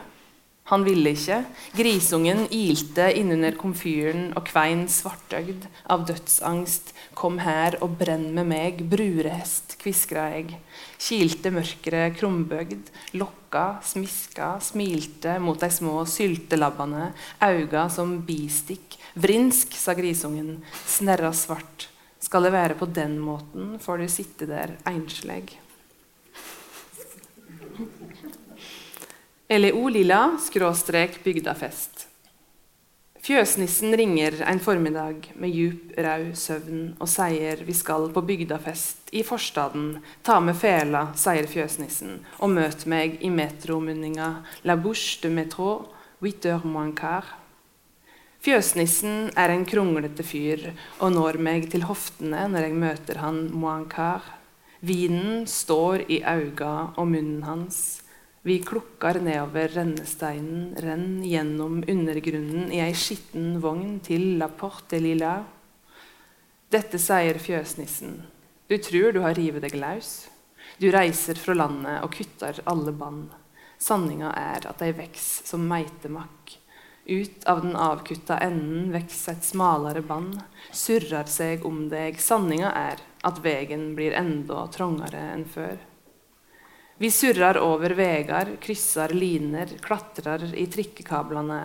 [0.70, 1.40] Han ville ikke.
[1.74, 6.94] Grisungen ilte innunder komfyren og kvein svartøgd av dødsangst.
[7.18, 10.60] Kom her og brenn med meg, brurehest, kviskra jeg.
[11.02, 17.10] Kilte mørket krumbøgd, lokka, smiska, smilte mot de små syltelabbene,
[17.42, 19.00] auga som bistikk.
[19.18, 21.90] Vrinsk, sa grisungen, snerra svart.
[22.22, 25.56] Skal det være på den måten, får du sitte der einsleg.
[29.52, 32.06] Eller O lilla, skråstrek bygdafest.
[33.26, 39.24] Fjøsnissen ringer en formiddag med djup, rau søvn og sier vi skal på bygdafest i
[39.26, 40.04] forstaden.
[40.22, 44.28] Ta med fela, sier fjøsnissen, og møt meg i metromunninga
[44.70, 45.90] La Bouche de Métro,
[46.22, 47.34] huit heures moins quart.
[48.46, 50.68] Fjøsnissen er en kronglete fyr
[51.02, 54.30] og når meg til hoftene når jeg møter han moins quart.
[54.86, 57.99] Vinen står i auga og munnen hans.
[58.42, 65.42] Vi klukkar nedover rennesteinen, renn gjennom undergrunnen i ei skitten vogn til La Porte Lilla.
[66.72, 68.22] Dette sier fjøsnissen.
[68.72, 70.30] Du tror du har rivet deg løs.
[70.80, 73.28] Du reiser fra landet og kutter alle bånd.
[73.76, 76.56] Sanninga er at de veks som meitemakk.
[77.10, 80.40] Ut av den avkutta enden veks et smalere bånd,
[80.72, 82.24] surrer seg om deg.
[82.24, 85.89] Sanninga er at vegen blir enda trangere enn før.
[87.00, 91.60] Vi surrar over veier, krysser liner, klatrer i trikkekablene.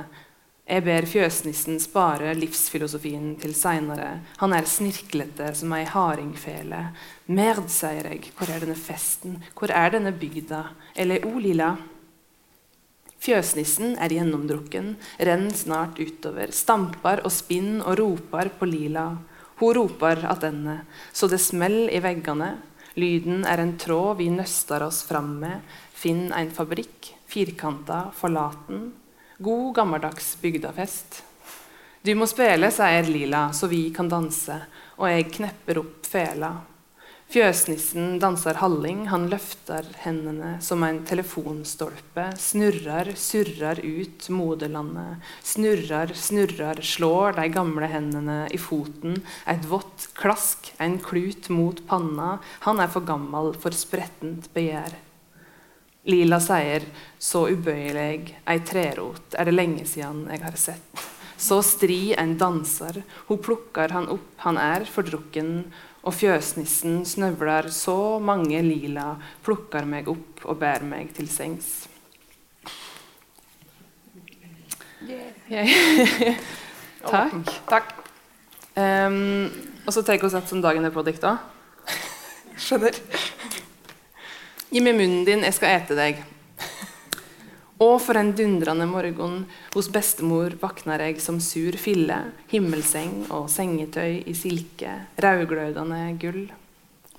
[0.63, 4.21] Jeg ber fjøsnissen spare livsfilosofien til seinere.
[4.39, 6.85] Han er snirklete som ei hardingfele.
[7.35, 10.61] Merd, sier jeg, hvor er denne festen, hvor er denne bygda,
[10.95, 11.73] eller o lilla?
[13.25, 19.09] Fjøsnissen er gjennomdrukken, renn snart utover, stamper og spinn og roper på lila.
[19.59, 22.53] Hun roper attende, så det smell i veggene.
[22.95, 25.63] Lyden er en tråd vi nøster oss fram med.
[25.95, 28.93] Finn en fabrikk, firkanta, forlaten.
[29.39, 31.23] God gammeldags bygdafest.
[32.05, 34.59] Du må spille, sier Lila, så vi kan danse,
[35.01, 36.53] og jeg knepper opp fela.
[37.35, 46.79] Fjøsnissen danser halling, han løfter hendene som en telefonstolpe, snurrer, surrer ut moderlandet, snurrer, snurrer,
[46.79, 49.17] slår de gamle hendene i foten,
[49.51, 52.37] et vått klask, en klut mot panna,
[52.69, 54.95] han er for gammel for sprettent begjær.
[56.07, 56.87] Lila sier,
[57.19, 61.03] så ubøyelig, ei trerot er det lenge siden jeg har sett.
[61.35, 65.65] Så stri en danser, hun plukker han opp, han er fordrukken,
[66.05, 69.15] og fjøsnissen snøvler så mange lila,
[69.45, 71.89] plukker meg opp og bærer meg til sengs.
[75.51, 76.37] Yeah.
[77.13, 77.51] Takk.
[77.69, 77.91] Takk.
[78.77, 79.51] Um,
[79.87, 81.37] og så tar vi at som dagen er på dikta.
[82.65, 82.97] Skjønner.
[84.73, 86.25] Gi meg munnen din, jeg skal ete deg.
[87.85, 89.41] Og for en dundrende morgen
[89.75, 92.17] hos bestemor våkner jeg som sur fille,
[92.49, 96.47] himmelseng og sengetøy i silke, rødglødende gull.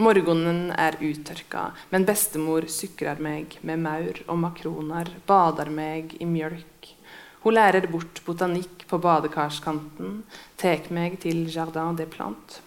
[0.02, 6.90] Morgenen er uttørka, men bestemor sukrer meg med maur og makroner, bader meg i mjølk.
[7.44, 10.24] Hun lærer bort botanikk på badekarskanten,
[10.58, 12.64] tar meg til Jardin des Plantes.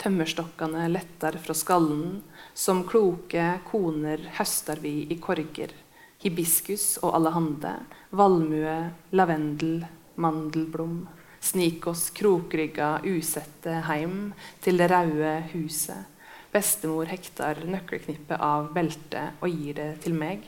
[0.00, 2.22] Tømmerstokkene letter fra skallen,
[2.54, 5.83] som kloke koner høster vi i korger
[6.24, 7.74] hibiskus og allehande,
[8.16, 8.78] valmue,
[9.12, 9.84] lavendel,
[10.16, 11.04] mandelblom.
[11.44, 14.32] Snik oss krokrygga usette heim
[14.64, 16.08] til det raude huset.
[16.54, 20.46] Bestemor hekter nøkkelknippet av beltet og gir det til meg.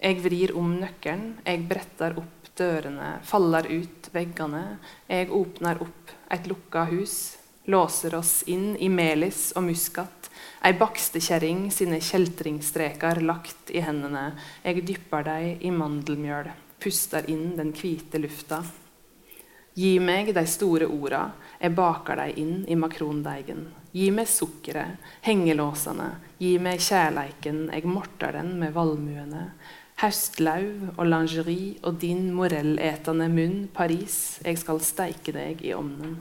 [0.00, 4.62] Jeg vrir om nøkkelen, jeg bretter opp dørene, faller ut veggene.
[5.08, 7.16] Jeg åpner opp et lukka hus,
[7.66, 10.19] låser oss inn i melis og muskat
[10.60, 14.34] Ei bakstekjerring sine kjeltringstreker lagt i hendene.
[14.60, 18.60] Jeg dypper dei i mandelmjøl, puster inn den hvite lufta.
[19.80, 21.30] Gi meg de store orda,
[21.62, 23.70] jeg baker dei inn i makrondeigen.
[23.96, 26.10] Gi meg sukkeret, hengelåsene,
[26.42, 29.46] gi meg kjærleiken, jeg morter den med valmuene.
[30.00, 36.20] Høstlauv og lingerie og din morelletende munn, Paris, jeg skal steike deg i ovnen.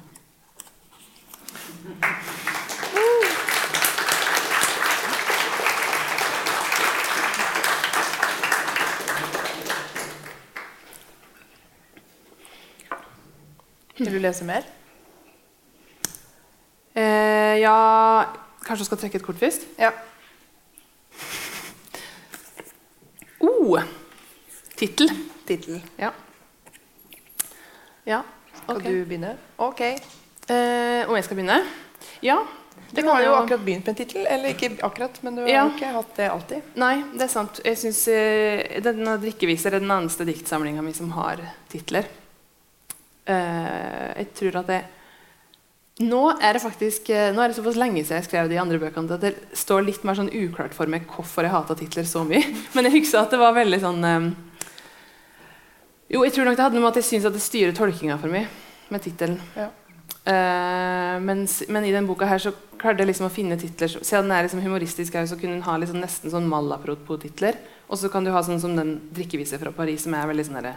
[13.99, 14.63] Vil du lese mer?
[16.95, 17.73] Eh, ja
[18.63, 19.65] Kanskje du skal trekke et kort først?
[19.79, 19.89] Ja.
[23.39, 23.79] Oh!
[24.79, 25.11] Tittel.
[25.47, 25.81] Tittel.
[25.99, 26.11] Ja.
[28.07, 28.21] ja.
[28.61, 28.83] Skal ok.
[28.85, 29.33] du begynne?
[29.57, 29.81] Ok.
[29.81, 31.59] Eh, om jeg skal begynne?
[32.23, 32.37] Ja.
[32.95, 34.27] Du har jo akkurat begynt med en tittel.
[34.29, 35.65] Eller ikke akkurat, men du har Ja.
[35.67, 36.71] ikke hatt det alltid.
[36.75, 37.59] Nei, det er sant.
[37.65, 41.37] Jeg synes, eh, denne 'Drikkeviser' er den eneste diktsamlinga mi som har
[41.69, 42.05] titler.
[43.29, 44.87] Eh, jeg tror at jeg
[45.99, 48.79] nå er det faktisk eh, Nå er det såpass lenge siden jeg skrev de andre
[48.79, 52.23] bøkene at det står litt mer sånn uklart for meg hvorfor jeg hata titler så
[52.27, 52.39] mye.
[52.75, 54.29] Men jeg husker at det var veldig sånn eh,
[56.15, 58.17] Jo, jeg tror nok det hadde noe med at jeg syns at det styrer tolkinga
[58.21, 58.47] for meg
[58.89, 59.37] med tittelen.
[59.53, 59.67] Ja.
[60.29, 64.27] Uh, mens, men i denne boka her så klarte jeg liksom å finne titler Siden
[64.27, 67.57] den er liksom humoristisk, her, så kunne den ha liksom nesten sånn malapropo-titler.
[67.89, 70.59] Og så kan du ha sånn som den 'Drikkevise fra Paris', som er veldig sånn
[70.59, 70.75] derre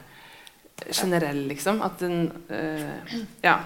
[0.92, 1.82] generell, liksom.
[1.82, 3.58] At den eh, Ja.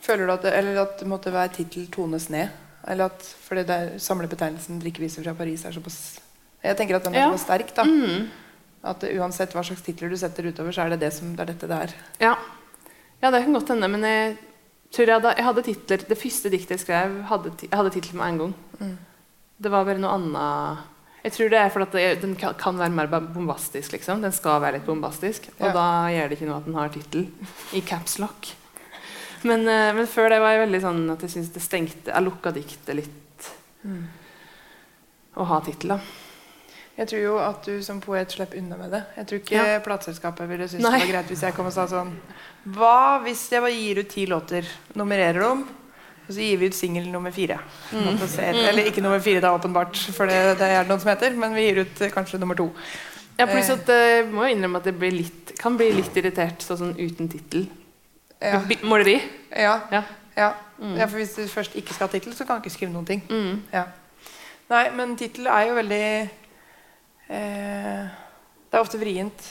[0.00, 2.48] Føler du at det, eller at det måtte være tittel tones ned?
[2.88, 6.18] Eller at fordi det er samlebetegnelsen 'Drikkeviser fra Paris' er såpass
[6.64, 7.26] Jeg tenker at den er Ja.
[7.36, 7.74] såpass sterk.
[7.76, 8.28] da Mm.
[8.84, 11.40] At det, uansett hva slags titler du setter utover, så er det det, som, det
[11.40, 11.94] er dette det er.
[12.20, 12.34] Ja.
[13.22, 14.38] ja, det kan godt hende, men jeg
[14.92, 18.26] tror jeg hadde, jeg hadde titler Det første diktet jeg skrev, hadde, hadde tittel med
[18.28, 18.54] en gang.
[18.80, 18.98] Mm.
[19.62, 20.78] Det var bare noe annet
[21.24, 23.92] Jeg tror det er fordi den kan, være mer bombastisk.
[23.92, 25.50] liksom Den skal være litt bombastisk.
[25.58, 25.72] Og Ja.
[25.72, 27.26] da gjør det ikke noe at den har tittel
[27.76, 28.48] i caps lock.
[29.42, 32.24] Men, eh, men før det var jeg veldig sånn at jeg syns det stengte Jeg
[32.24, 33.50] lukka diktet litt
[35.36, 36.00] å ha tittel, da.
[36.98, 39.02] Jeg tror jo at du som poet slipper unna med det.
[39.16, 39.78] Jeg tror ikke Ja.
[39.80, 42.10] plateselskapet ville synes det var greit hvis jeg kom og sa sånn
[42.68, 45.62] Hva hvis jeg bare gir ut ti låter, nummererer dem,
[46.30, 47.56] og så gir vi ut singel nummer fire?
[47.90, 48.12] Mm.
[48.14, 51.56] Og Eller ikke nummer fire, da, åpenbart, for det, det er noen som heter, men
[51.56, 52.68] vi gir ut eh, kanskje nummer to.
[53.40, 56.92] Ja, pluss at jeg må innrømme at det blir litt, kan bli litt irritert sånn,
[57.00, 57.66] uten tittel.
[58.38, 58.60] Ja.
[58.86, 59.16] Måleri.
[59.50, 59.80] Ja.
[59.90, 60.04] Ja.
[60.36, 60.52] Ja.
[60.78, 63.08] ja, for hvis du først ikke skal ha tittel, så kan du ikke skrive noen
[63.08, 63.24] ting.
[63.28, 63.64] Mm.
[63.74, 63.88] Ja.
[64.70, 66.04] Nei, men tittel er jo veldig
[67.34, 68.04] eh,
[68.70, 69.48] Det er ofte vrient.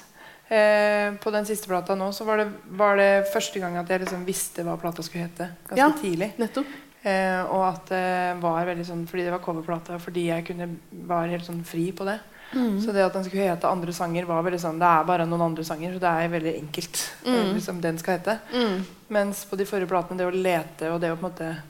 [0.50, 4.02] Eh, på den siste plata nå så var det, var det første gang at jeg
[4.02, 5.50] liksom visste hva plata skulle hete.
[5.70, 5.92] Ganske Ja.
[6.02, 6.32] tidlig.
[6.42, 6.66] Nettopp.
[7.04, 10.68] Eh, og at det var veldig sånn fordi det var coverplate, fordi jeg kunne
[11.08, 12.20] var helt sånn fri på det.
[12.52, 12.80] Mm.
[12.82, 15.42] Så det at den skulle hete andre sanger, var veldig sånn Det er bare noen
[15.52, 17.10] andre sanger, så det er veldig enkelt.
[17.26, 17.36] Mm.
[17.36, 18.40] eh, Liksom den skal hete.
[18.52, 18.86] Mm.
[19.10, 21.62] Mens på de forrige platene, det å lete og det å på en måte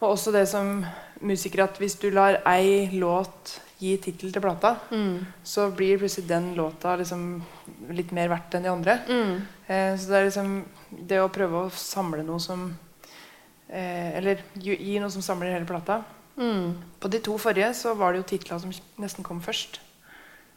[0.00, 0.84] Og også det som
[1.22, 5.26] musiker at hvis du lar ei låt gi tittel til plata, Mm.
[5.44, 7.42] så blir plutselig den låta liksom
[7.90, 8.98] litt mer verdt enn de andre.
[9.08, 9.42] Mm.
[9.68, 10.64] Eh, så det er liksom
[11.06, 12.76] det å prøve å samle noe som
[13.68, 16.02] eh, Eller gi, gi noe som samler hele plata.
[16.38, 16.74] Mm.
[17.00, 19.80] På de to forrige så var det jo titla som nesten kom først.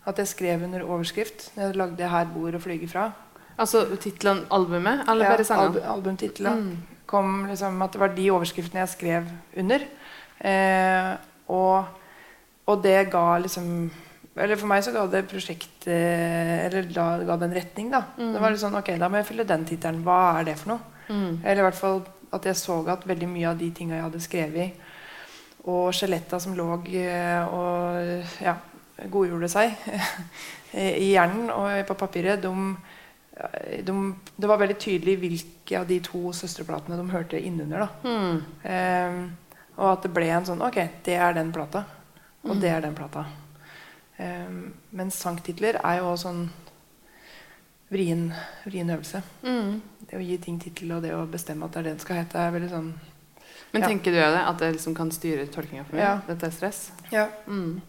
[0.06, 1.52] At jeg skrev under overskrift.
[1.58, 3.12] Jeg lagde 'Her bor og flyger fra'.
[3.60, 5.82] Altså tittelen albumet, eller Ja, bare sangene?
[5.84, 6.50] albu albumtitla.
[6.56, 6.78] Mm.
[7.08, 9.26] Kom liksom at det var de overskriftene jeg skrev
[9.58, 9.80] under.
[10.42, 11.18] Eh,
[11.50, 11.86] og,
[12.70, 13.90] og det ga liksom
[14.40, 18.04] Eller for meg så ga det prosjekt eh, Eller da, ga det en retning, da.
[18.20, 18.32] Mm.
[18.36, 20.04] Det var litt sånn Ok, da må jeg fylle den tittelen.
[20.06, 21.04] Hva er det for noe?
[21.10, 21.42] Mm.
[21.42, 24.22] Eller i hvert fall at jeg så at veldig mye av de tinga jeg hadde
[24.22, 24.84] skrevet,
[25.70, 28.54] og skjeletta som lå eh, og ja,
[29.10, 29.74] godgjorde seg
[30.78, 32.54] i hjernen og på papiret, de,
[33.86, 33.98] de,
[34.38, 37.88] det var veldig tydelig hvilke av de to søsterplatene de hørte innunder.
[37.88, 37.90] da.
[38.06, 38.42] Mm.
[38.70, 39.22] Ehm,
[39.80, 41.86] og at det ble en sånn Ok, det er den plata.
[42.44, 42.60] Og Mm.
[42.62, 43.26] det er den plata.
[44.20, 46.50] Um, men sangtitler er jo også sånn
[47.92, 48.34] vrien,
[48.66, 49.22] vrien øvelse.
[49.44, 49.82] Mm.
[50.10, 52.16] Det å gi ting tittel og det å bestemme at det er det den skal
[52.24, 52.94] hete, er veldig sånn
[53.72, 53.88] Men Ja.
[53.88, 54.24] tenker du det?
[54.48, 56.02] At det liksom kan styre tolkinga for meg?
[56.04, 56.22] Ja.
[56.28, 56.92] Dette er stress?
[57.12, 57.28] Ja.
[57.48, 57.82] Mm.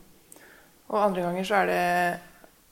[0.90, 2.20] Og andre ganger så er det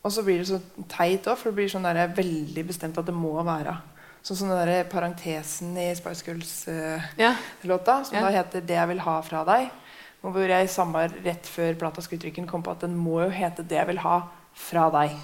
[0.05, 3.05] Og så blir det så teit òg, for det blir sånn der, veldig bestemt at
[3.07, 3.77] det må være.
[4.23, 8.05] Sånn som den der parentesen i Spice Girls-låta, Ja.
[8.05, 8.21] som Ja.
[8.21, 9.71] da heter 'Det jeg vil ha fra deg'.
[10.21, 13.63] Hvor jeg samme rett før plata skulle trykken kom på at den må jo hete
[13.63, 14.21] 'Det jeg vil ha
[14.55, 15.17] fra deg'.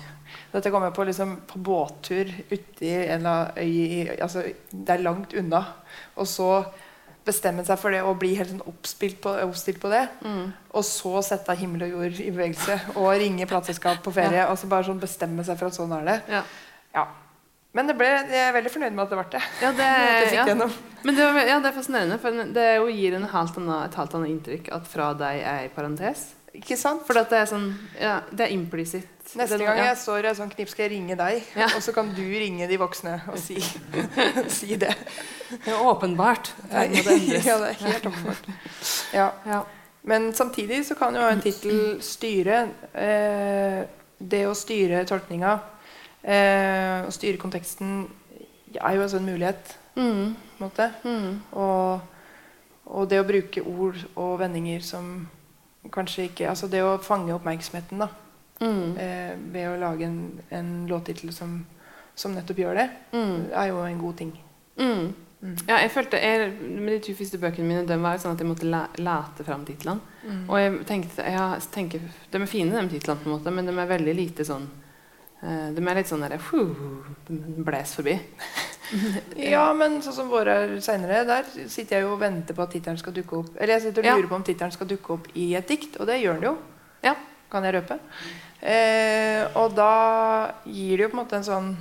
[0.52, 5.64] Dette kom jeg på liksom på båttur uti en øy altså, Det er langt unna.
[6.16, 6.64] Og så
[7.24, 10.09] bestemme seg for det og bli helt sånn oppspilt på, oppstilt på det.
[10.24, 10.52] Mm.
[10.76, 14.46] Og så sette himmel og jord i bevegelse og ringe plateselskap på ferie.
[14.50, 16.18] Og så bare sånn bestemme seg for at sånn er det.
[16.37, 16.42] Ja.
[16.94, 17.07] Ja.
[17.75, 19.43] Men det ble, jeg er veldig fornøyd med at det ble det.
[19.65, 19.89] Ja, det,
[20.39, 20.45] ja.
[21.03, 23.99] Men det, var, ja, det er fascinerende, for det jo gir en helt annet, et
[23.99, 26.29] helt annet inntrykk at 'fra deg' er i parentes.
[26.55, 27.03] Ikke sant?
[27.03, 29.11] For det er sånn Ja, det er implisitt.
[29.35, 31.49] Neste gang jeg står i et sånt knip, skal jeg ringe deg.
[31.59, 31.67] Ja.
[31.75, 33.59] Og så kan du ringe de voksne og si,
[34.61, 34.93] si det.
[35.51, 36.53] Det er åpenbart.
[36.71, 36.85] Det
[37.49, 38.47] ja, det er helt åpenbart.
[39.17, 39.33] Ja.
[39.51, 39.65] Ja.
[40.07, 43.79] Men samtidig så kan jo en tittel styre eh,
[44.19, 45.55] Det å styre tolkninga
[46.25, 48.07] eh, å styre konteksten
[48.75, 49.77] er jo altså en mulighet.
[49.97, 50.35] Mm.
[50.59, 50.89] på en måte.
[51.05, 51.41] Mm.
[51.53, 52.01] Og,
[52.87, 55.29] og det å bruke ord og vendinger som
[55.93, 58.09] kanskje ikke Altså det å fange oppmerksomheten da,
[58.61, 58.97] Mm.
[58.99, 61.65] eh, ved å lage en, en låttittel som,
[62.15, 63.51] som nettopp gjør det, Mm.
[63.53, 64.33] er jo en god ting.
[64.79, 65.13] Mm.
[65.43, 65.57] Mm.
[65.69, 68.39] Ja, jeg følte jeg, med De to første bøkene mine de var jo sånn at
[68.41, 70.01] jeg måtte lete fram titlene.
[70.25, 70.45] Mm.
[70.49, 73.73] Og jeg tenkte, jeg tenker, De er fine, de titlene, på en måte, men de
[73.79, 74.67] er veldig lite sånn
[75.44, 76.38] De er litt sånn derre
[77.28, 78.14] De bles forbi.
[79.37, 82.98] Ja, men sånn som våre seinere, der sitter jeg jo og venter på at tittelen
[83.00, 83.48] skal dukke opp.
[83.57, 84.14] Eller jeg sitter og Ja.
[84.16, 86.52] lurer på om tittelen skal dukke opp i et dikt, og det gjør den jo.
[87.02, 87.14] Ja.
[87.50, 87.98] Kan jeg røpe.
[88.62, 91.76] Eh, og da gir det jo på en måte en sånn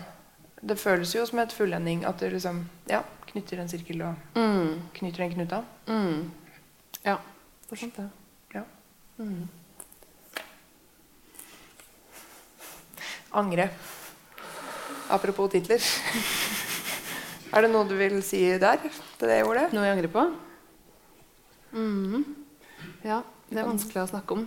[0.63, 4.81] Det føles jo som et fullending at du liksom ja, knytter en sirkel og Mm.
[4.93, 5.63] knyter en knuta.
[5.87, 6.31] Mm.
[7.05, 7.17] Ja.
[7.71, 8.09] Er det.
[8.55, 8.63] Ja.
[9.19, 9.49] Mm.
[13.33, 13.69] Angre.
[15.09, 15.81] Apropos titler.
[17.53, 18.81] er det noe du vil si der?
[19.17, 19.71] Til det ordet?
[19.73, 20.25] Noe jeg angrer på?
[21.73, 22.23] Mm.
[23.03, 24.45] Ja, det er vanskelig å snakke om.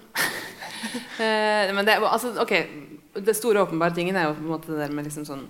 [1.25, 2.69] eh, men det, altså, okay,
[3.19, 5.47] det store åpenbare tingen er jo på en måte det der med liksom sånn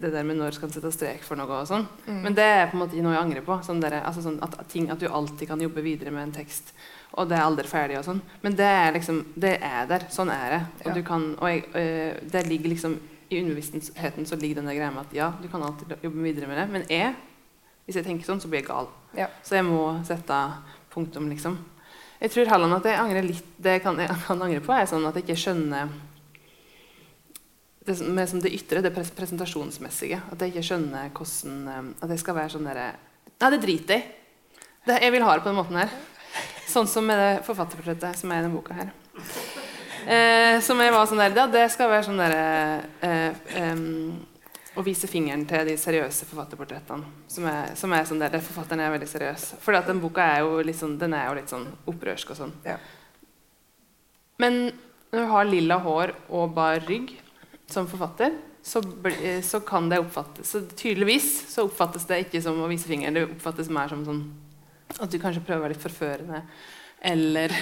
[0.00, 1.86] det der med når skal en sette strek for noe og sånn.
[2.06, 2.20] Mm.
[2.26, 3.56] Men det er på en måte noe jeg angrer på.
[3.64, 6.74] Sånn der, altså sånn at, ting, at du alltid kan jobbe videre med en tekst,
[7.16, 8.20] og det er aldri ferdig og sånn.
[8.44, 10.04] Men det er liksom Det er der.
[10.12, 10.60] Sånn er det.
[10.84, 10.94] Og, Ja.
[10.94, 12.98] du kan, og jeg, øh, det ligger liksom
[13.30, 16.46] I underbevisstheten så ligger den der greia med at ja, du kan alltid jobbe videre
[16.48, 17.14] med det, men jeg,
[17.84, 18.88] hvis jeg tenker sånn, så blir jeg gal.
[19.16, 19.26] Ja.
[19.44, 20.38] Så jeg må sette
[20.90, 21.58] punktum, liksom.
[22.20, 24.86] Jeg tror Halland at jeg angrer litt Det jeg kan, jeg kan angre på, er
[24.88, 25.88] sånn at jeg ikke skjønner
[27.88, 30.20] det, som- med som det ytre, det presentasjonsmessige.
[30.32, 32.88] At jeg ikke skjønner hvordan eh, At jeg skal være sånn derre
[33.38, 34.98] Nei, det driter jeg i.
[34.98, 35.90] Jeg vil ha det på den måten her.
[36.68, 38.88] Sånn som med det forfatterportrettet som er i denne boka her.
[40.08, 43.80] Eh, som jeg var sånn der, ja, Det skal være sånn derre eh, eh,
[44.78, 47.04] Å vise fingeren til de seriøse forfatterportrettene.
[47.28, 49.46] Som er, som er sånn der, der Forfatteren er veldig seriøs.
[49.64, 52.52] For den boka er jo litt sånn, den er jo litt sånn opprørsk og sånn.
[52.66, 52.76] Ja.
[54.38, 54.68] Men
[55.12, 57.16] når du har lilla hår og bar rygg
[57.68, 58.82] som forfatter, så,
[59.44, 63.28] så kan det oppfattes så Tydeligvis så oppfattes det ikke som å vise fingeren, det
[63.28, 64.22] oppfattes mer som sånn
[64.96, 66.42] at du kanskje prøver å være litt forførende.
[67.04, 67.52] Eller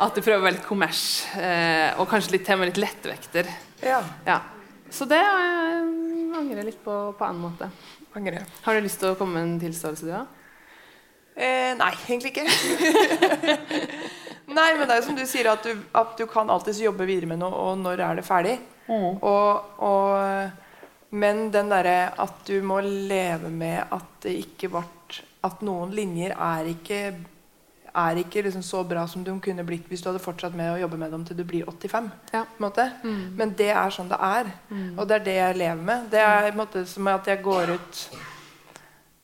[0.00, 1.02] at du prøver å være litt kommers.
[1.36, 3.50] Eh, og kanskje litt til med litt lettvekter.
[3.84, 4.00] Ja.
[4.26, 4.38] Ja.
[4.90, 7.70] Så det eh, angrer jeg litt på på annen måte.
[8.16, 8.44] Angre.
[8.64, 10.38] Har du lyst til å komme med en tilståelse, du òg?
[11.40, 12.46] Eh, nei, egentlig ikke.
[14.58, 17.06] nei, men det er jo som du sier, at du, at du kan alltids jobbe
[17.08, 18.56] videre med noe, og når er det ferdig?
[18.88, 24.86] Og, og, men den derre at du må leve med at det ikke ble
[25.46, 27.02] At noen linjer er ikke
[27.90, 30.78] er ikke liksom så bra som de kunne blitt hvis du hadde fortsatt med å
[30.78, 32.10] jobbe med dem til du blir 85.
[32.30, 32.44] Ja.
[32.62, 32.84] måte.
[33.02, 34.50] Men det er sånn det er.
[34.96, 36.04] Og det er det jeg lever med.
[36.12, 38.04] Det er måte som at jeg går ut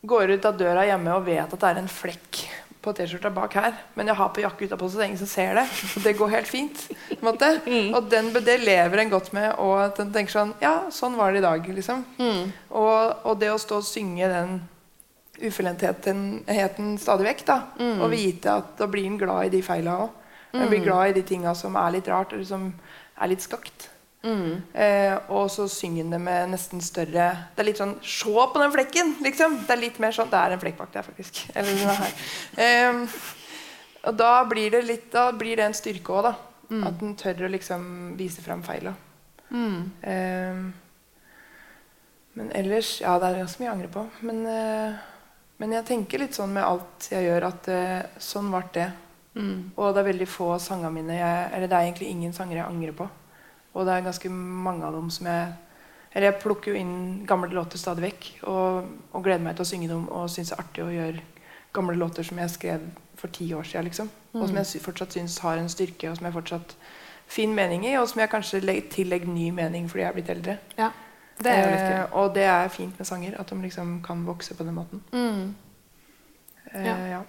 [0.07, 2.43] går ut av døra hjemme og vet at det er en flekk
[2.87, 5.31] på T-skjorta bak her, men jeg har på jakke utapå, så det er ingen som
[5.33, 5.65] ser det.
[5.99, 6.85] Og det går helt fint.
[7.27, 7.49] måte.
[7.99, 9.51] Og den, det lever en godt med.
[9.59, 11.67] Og at en tenker sånn Ja, sånn var det i dag.
[11.81, 12.05] liksom.
[12.71, 14.57] Og, og det å stå og synge den
[15.37, 17.57] ufullendtheten stadig vekk, da,
[18.01, 20.11] og vite at da blir en glad i de feila òg.
[20.57, 22.71] En blir glad i de tinga som er litt rart, eller som
[23.21, 23.91] er litt skakt.
[24.27, 28.73] Eh, og så synger det med nesten større Det er litt sånn Se på den
[28.75, 29.13] flekken!
[29.23, 31.45] liksom Det er litt mer sånn Det er en flekk bak der, faktisk.
[31.55, 32.17] Eller den her.
[32.65, 33.21] Eh,
[34.07, 36.35] og da blir det litt Da blir det en styrke òg, da.
[36.89, 38.97] At en tør å liksom vise fram feila.
[40.03, 40.63] Eh,
[42.37, 44.03] men ellers Ja, det er ganske mye jeg angrer på.
[44.27, 44.97] Men, eh,
[45.63, 48.89] men jeg tenker litt sånn med alt jeg gjør, at eh, sånn ble det.
[49.77, 52.57] Og det er veldig få av sangene mine jeg, Eller det er egentlig ingen sanger
[52.57, 53.09] jeg angrer på.
[53.77, 55.55] Og det er ganske mange av dem som jeg
[56.17, 58.29] Eller jeg plukker jo inn gamle låter stadig vekk.
[58.49, 61.25] Og, og gleder meg til å synge dem og syns det er artig å gjøre
[61.77, 62.87] gamle låter som jeg skrev
[63.21, 63.85] for ti år siden.
[63.91, 64.09] Liksom.
[64.33, 66.73] Og som jeg fortsatt syns har en styrke, og som jeg fortsatt
[67.29, 67.93] fin mening i.
[68.01, 70.57] Og som jeg kanskje legger, tillegger ny mening fordi jeg er blitt eldre.
[70.79, 70.91] Ja.
[71.37, 73.37] Det er jo litt Eh, og det er fint med sanger.
[73.41, 75.05] At de liksom kan vokse på den måten.
[75.13, 75.55] Mm.
[76.73, 76.97] Eh, Ja.
[77.07, 77.23] ja.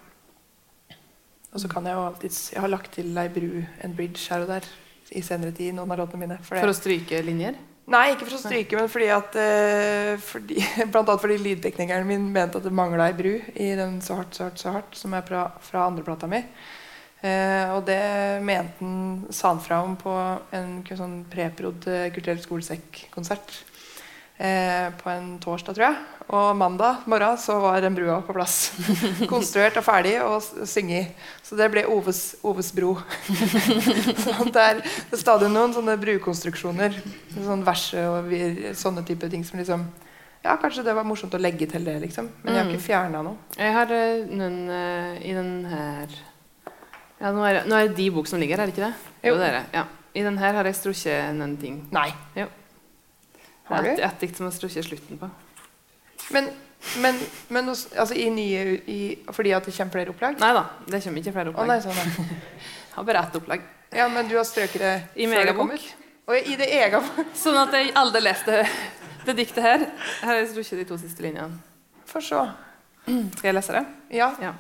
[1.52, 4.42] Og så kan jeg jo alltid Jeg har lagt til ei bru, en bridge her
[4.42, 4.66] og der
[5.12, 5.76] i senere tid.
[5.76, 6.40] noen av låtene mine.
[6.44, 7.58] For For å stryke linjer?
[7.88, 10.58] Nei, ikke for å stryke, men fordi at eh, fordi,
[10.92, 14.36] Blant annet fordi lydteknikeren min mente at det mangla ei bru i den Så hardt,
[14.36, 16.42] så hardt, så hardt, som er fra, fra andreplata mi.
[17.24, 18.02] Eh, og det
[18.46, 20.12] mente han sa han fra om på
[20.54, 23.56] en sånn preprod eh, kulturell skolesekk-konsert.
[24.38, 25.96] Eh, på en torsdag, tror jeg.
[26.28, 28.70] Og mandag morgen så var den brua på plass.
[29.32, 31.16] Konstruert og ferdig og synget.
[31.42, 32.94] Så det ble Oves, Oves bro.
[34.26, 37.00] sånn det, er, det er stadig noen sånne brukonstruksjoner.
[37.34, 39.88] Sånn verset og vir, sånne type ting som liksom
[40.46, 42.30] Ja, kanskje det var morsomt å legge til det, liksom.
[42.44, 43.42] Men jeg har ikke fjerna noe.
[43.58, 46.14] Jeg har eh, noen uh, i den her
[47.18, 49.16] ja, nå, er, nå er det de bok som ligger her, er det ikke det?
[49.26, 49.34] Jo.
[49.42, 49.66] det er det.
[49.74, 49.88] Ja.
[50.14, 51.82] I den her har jeg strukket noen ting.
[51.96, 52.12] Nei.
[52.38, 52.46] Jo.
[53.68, 53.90] Har du?
[53.92, 55.30] Et, et dikt som jeg tror ikke er slutten på.
[56.34, 56.50] Men,
[57.04, 57.20] men,
[57.54, 59.00] men også, altså, i nye i,
[59.32, 60.40] Fordi at det kommer flere opplag?
[60.42, 61.70] Nei da, det kommer ikke flere Å opplag.
[61.72, 62.28] nei, sånn, ja.
[62.88, 63.66] Jeg har bare ett opplag.
[63.96, 65.88] ja, men du har strøket det I før det kommer?
[66.28, 67.00] Og i det ega
[67.44, 68.64] Sånn at jeg aldri leste
[69.28, 69.82] det diktet her.
[70.22, 71.60] Her har jeg strukket de to siste linjene.
[72.08, 72.40] For se.
[73.08, 73.82] Skal jeg lese det?
[74.16, 74.30] Ja.
[74.40, 74.54] Ja.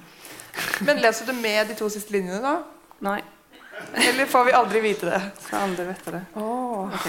[0.84, 2.58] Men leser du med de to siste linjene, da?
[3.08, 3.22] Nei.
[3.96, 5.22] Eller får vi aldri vite det?
[5.46, 6.22] Skal aldri vite det.
[6.36, 6.92] Oh.
[6.92, 7.08] Ok.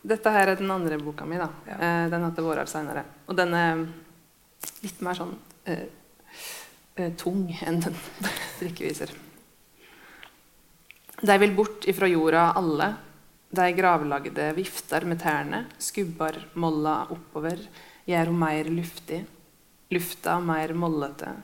[0.00, 1.36] Dette her er den andre boka mi.
[1.36, 1.48] da.
[1.66, 1.74] Ja.
[1.74, 3.04] Eh, den heter 'Vårar seinere'.
[3.28, 3.86] Og den er
[4.82, 5.34] litt mer sånn
[5.66, 5.88] eh,
[6.96, 7.94] eh, tung enn den
[8.60, 9.10] drikkeviser.
[11.20, 12.94] De vil bort ifra jorda alle.
[13.50, 17.58] De gravlagde vifter med tærne, skubbar molla oppover,
[18.06, 19.26] gjør ho meir luftig.
[19.90, 21.34] Lufta meir mollete.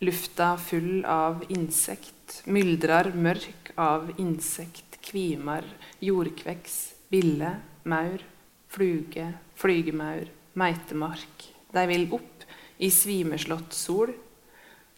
[0.00, 5.64] Lufta full av insekt, myldrar mørk av insekt, kvimer,
[6.00, 7.50] jordkveks, bille,
[7.84, 8.22] maur,
[8.68, 10.28] fluge, flygemaur,
[10.58, 11.50] meitemark.
[11.72, 12.46] De vil opp
[12.78, 14.12] i svimeslått sol.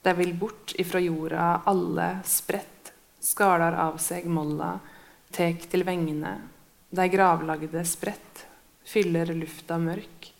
[0.03, 4.79] De vil bort ifra jorda alle spredt, skalar av seg molla,
[5.35, 6.37] tek til vengene.
[6.91, 8.47] De gravlagde spredt,
[8.87, 10.31] fyller lufta mørk,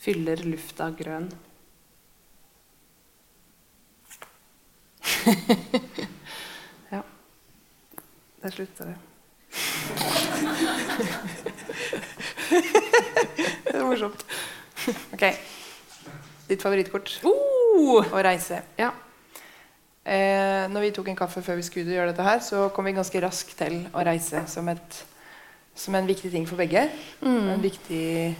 [0.00, 1.28] fyller lufta grønn.
[6.94, 7.02] ja.
[8.40, 8.96] Der slutta det.
[13.68, 14.24] Det er morsomt.
[15.12, 15.24] Ok.
[16.48, 17.20] Ditt favorittkort?
[17.24, 18.00] Uh!
[18.00, 18.62] Å reise.
[18.78, 18.92] Ja.
[20.08, 22.96] Eh, når vi tok en kaffe før vi skulle gjøre dette her, så kom vi
[22.96, 25.00] ganske raskt til å reise som, et,
[25.76, 26.86] som en viktig ting for begge.
[27.52, 28.36] En viktig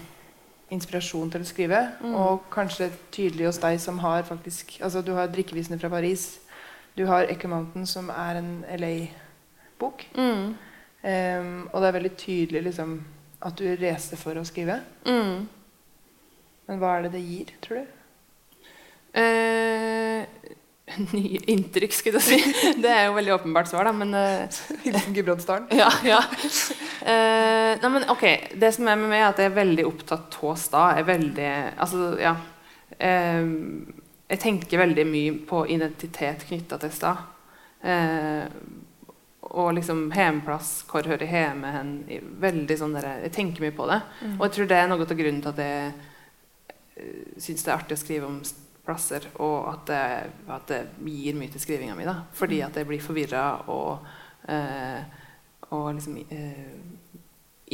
[0.72, 1.82] inspirasjon til å skrive.
[2.16, 6.38] Og kanskje tydelig hos deg som har faktisk Altså, du har 'Drikkevisene fra Paris'.
[6.96, 10.06] Du har 'Echo Mountain', som er en LA-bok.
[10.16, 10.56] Mm.
[11.07, 12.96] Em, og det er veldig tydelig liksom,
[13.46, 14.80] at du reiste for å skrive.
[15.07, 15.46] Mm.
[16.68, 17.94] Men hva er det det gir, tror du?
[19.18, 20.26] Eh,
[21.14, 22.64] nye inntrykk, skulle jeg si.
[22.82, 25.70] Det er jo veldig åpenbart svar, da, men eh, Hilsen Gudbrandsdalen.
[25.78, 25.88] Ja.
[26.07, 26.20] ja.
[27.03, 28.26] Eh, nei, men ok,
[28.59, 31.03] Det som er med meg, er at jeg er veldig opptatt av stad.
[31.09, 32.34] Veldig, altså, ja.
[32.99, 33.55] Eh,
[34.28, 37.24] jeg tenker veldig mye på identitet knytta til stad.
[37.80, 38.44] Eh,
[39.51, 41.92] og liksom hjemplass, hvor hører jeg hjemme hen?
[42.40, 44.01] Veldig sånn der, Jeg tenker mye på det.
[44.38, 45.92] Og jeg tror det er noe av grunnen til at jeg
[47.01, 48.40] uh, syns det er artig å skrive om
[48.88, 50.03] plasser, og at det,
[50.49, 50.80] at det
[51.12, 52.05] gir mye til skrivinga mi.
[52.09, 54.07] da Fordi at jeg blir forvirra og,
[54.49, 55.03] eh,
[55.76, 56.70] og liksom eh,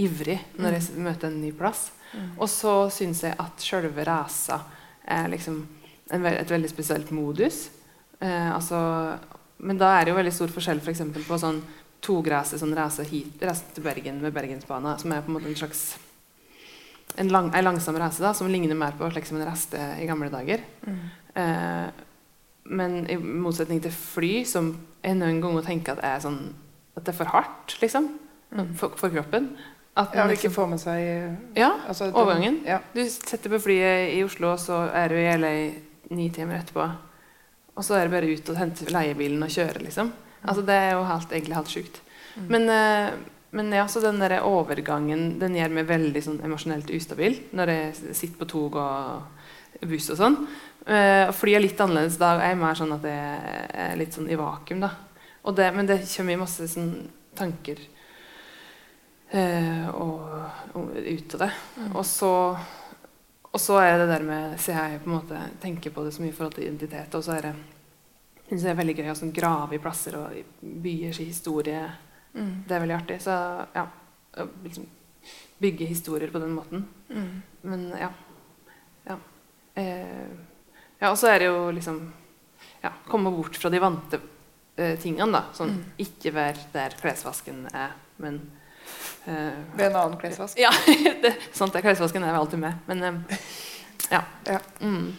[0.02, 1.92] ivrig når jeg møter en ny plass.
[2.38, 4.58] Og så syns jeg at sjølve reisa
[5.06, 5.60] er liksom
[6.10, 7.68] en, ve- et veldig spesielt modus.
[8.18, 8.80] Eh, altså,
[9.64, 11.62] men da er det jo veldig stor forskjell for på sånn
[12.04, 15.56] togreise sånn reise hit, reise til Bergen med Bergensbana, som er på en måte en
[15.56, 15.84] slags
[17.16, 20.08] en, lang, en langsom reise da, som ligner mer på slik som en reiste i
[20.08, 20.64] gamle dager.
[21.34, 21.86] Eh,
[22.64, 24.72] men i motsetning til fly, som
[25.04, 26.40] jeg noen ganger tenker at er sånn
[26.94, 28.12] at det er for hardt, liksom,
[28.78, 29.50] for, for kroppen.
[29.94, 31.00] At Ja, liksom, ikke får med seg
[31.58, 32.60] ja, altså, overgangen.
[32.66, 32.80] Ja.
[32.94, 35.52] Du setter på flyet i Oslo, og så er du i LA
[36.14, 36.88] ni timer etterpå.
[37.74, 40.12] Og så er det bare ut og hente leiebilen og kjøre, liksom.
[40.44, 42.00] Altså, det er jo helt, egentlig helt sjukt.
[42.50, 43.14] Men, eh,
[43.54, 48.14] men ja, så den der overgangen den gjør meg veldig sånn emosjonelt ustabil når jeg
[48.18, 50.38] sitter på tog og buss og sånn.
[50.84, 52.34] Uh, fly er litt annerledes da.
[52.42, 54.90] Jeg er mer sånn at jeg er litt sånn i vakuum, da.
[55.48, 56.90] Og det, men det kommer masse sånn
[57.38, 57.80] tanker
[59.32, 60.18] uh, og,
[60.76, 61.50] og ut av det.
[61.94, 62.32] Og så
[63.54, 66.22] og så er det der med Så jeg på en måte tenker på det så
[66.24, 67.14] mye i forhold til identitet.
[67.14, 67.54] Og så er det
[68.48, 70.42] synes det er veldig gøy å sånn, grave i plasser og i
[70.84, 71.84] byers historie.
[72.34, 73.20] Det er veldig artig.
[73.24, 73.34] Så
[73.74, 73.86] ja
[74.64, 74.86] liksom
[75.58, 76.88] Bygge historier på den måten.
[77.62, 78.10] Men ja.
[79.06, 79.16] Ja.
[79.74, 80.26] Eh,
[80.98, 82.00] ja og så er det jo liksom
[82.82, 84.18] ja, Komme bort fra de vante
[84.76, 85.44] eh, tingene, da.
[85.56, 88.42] Sånn ikke være der klesvasken er, men
[89.24, 90.58] Ved en annen klesvask.
[90.60, 90.70] ja,
[91.24, 92.82] det, sånt er klesvasken er alltid med.
[92.90, 93.44] Men eh,
[94.10, 94.24] ja.
[94.54, 94.60] Ja.
[94.80, 95.14] Mm.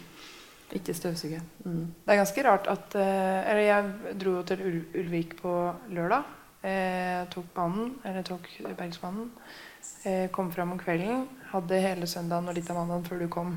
[0.74, 1.40] Ikke støvsuge.
[1.64, 1.86] Mm.
[2.04, 5.54] Det er ganske rart at eh, Eller jeg dro jo til Ul Ulvik på
[5.94, 6.34] lørdag.
[6.66, 8.48] Jeg tok banen, eller tok
[8.78, 9.30] Bergsbanen.
[10.02, 11.26] Eh, kom fram om kvelden.
[11.52, 13.52] Hadde hele søndagen og litt av mandagen før du kom.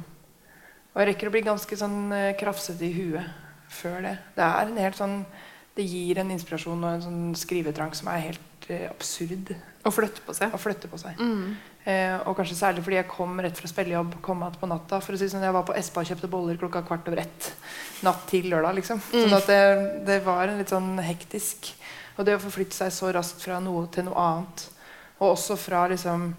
[0.93, 3.25] Og jeg rekker å bli ganske sånn eh, krafsete i huet
[3.69, 4.15] før det.
[4.35, 5.23] Det er en helt sånn
[5.77, 9.53] Det gir en inspirasjon og en sånn skrivetrang som er helt eh, absurd
[9.87, 10.51] Og flytte på seg.
[10.53, 11.19] å flytte på seg.
[11.19, 11.55] Mm.
[11.85, 14.99] Eh, og kanskje særlig fordi jeg kom rett fra spillejobb kom igjen på natta.
[15.01, 17.53] For å si sånn, Jeg var på Espa og kjøpte boller klokka kvart over ett
[18.03, 18.75] natt til lørdag.
[18.75, 18.99] liksom.
[19.11, 19.61] Sånn at det,
[20.05, 21.71] det var en litt sånn hektisk.
[22.17, 24.65] Og det å forflytte seg så raskt fra noe til noe annet,
[25.19, 26.33] og også fra liksom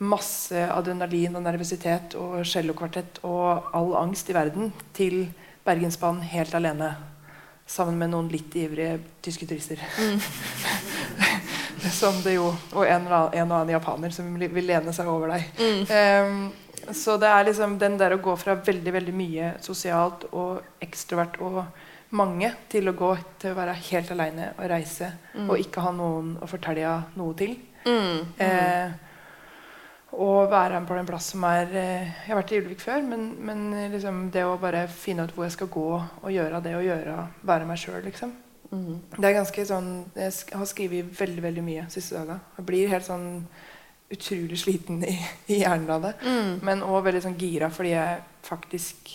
[0.00, 5.26] masse adrenalin og nervøsitet og cellokvartett og all angst i verden til
[5.66, 6.94] Bergensbanen helt alene.
[7.70, 9.78] Sammen med noen litt ivrige tyske turister.
[11.94, 15.08] som det jo Og en, eller annen, en og annen japaner som vil lene seg
[15.10, 15.62] over deg.
[15.90, 16.50] Ehm,
[16.96, 21.36] så det er liksom den der å gå fra veldig veldig mye sosialt og ekstrovert
[21.44, 21.60] og
[22.16, 25.12] mange til å gå til å være helt aleine og reise
[25.44, 27.54] og ikke ha noen å fortelle noe til.
[27.86, 28.34] Mm.
[28.42, 28.90] Eh,
[30.10, 33.30] og være på en plass som er eh, Jeg har vært i Ulvik før, men,
[33.46, 36.86] men liksom det å bare finne ut hvor jeg skal gå og gjøre det og
[36.88, 38.34] gjøre, være meg sjøl, liksom.
[38.70, 39.00] Mm.
[39.16, 43.06] Det er ganske sånn Jeg har skrevet veldig veldig mye siste dagen Jeg blir helt
[43.08, 43.24] sånn
[44.10, 45.16] utrolig sliten i,
[45.50, 46.12] i hjernen av det.
[46.22, 46.52] Mm.
[46.66, 49.10] Men òg veldig sånn gira fordi jeg faktisk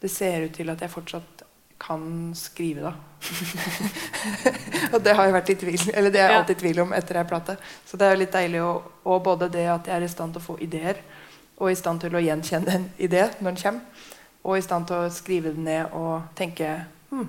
[0.00, 1.46] Det ser ut til at jeg fortsatt
[1.80, 2.92] kan skrive, da.
[4.92, 6.38] og det har jeg vært i tvil Eller det er jeg Ja.
[6.42, 7.56] alltid i tvil om etter ei plate.
[7.88, 8.72] Så det er jo litt deilig å
[9.04, 11.00] Og både det at jeg er i stand til å få ideer,
[11.56, 13.80] og i stand til å gjenkjenne en idé når den kommer,
[14.44, 16.68] og i stand til å skrive den ned og tenke
[17.10, 17.26] hm,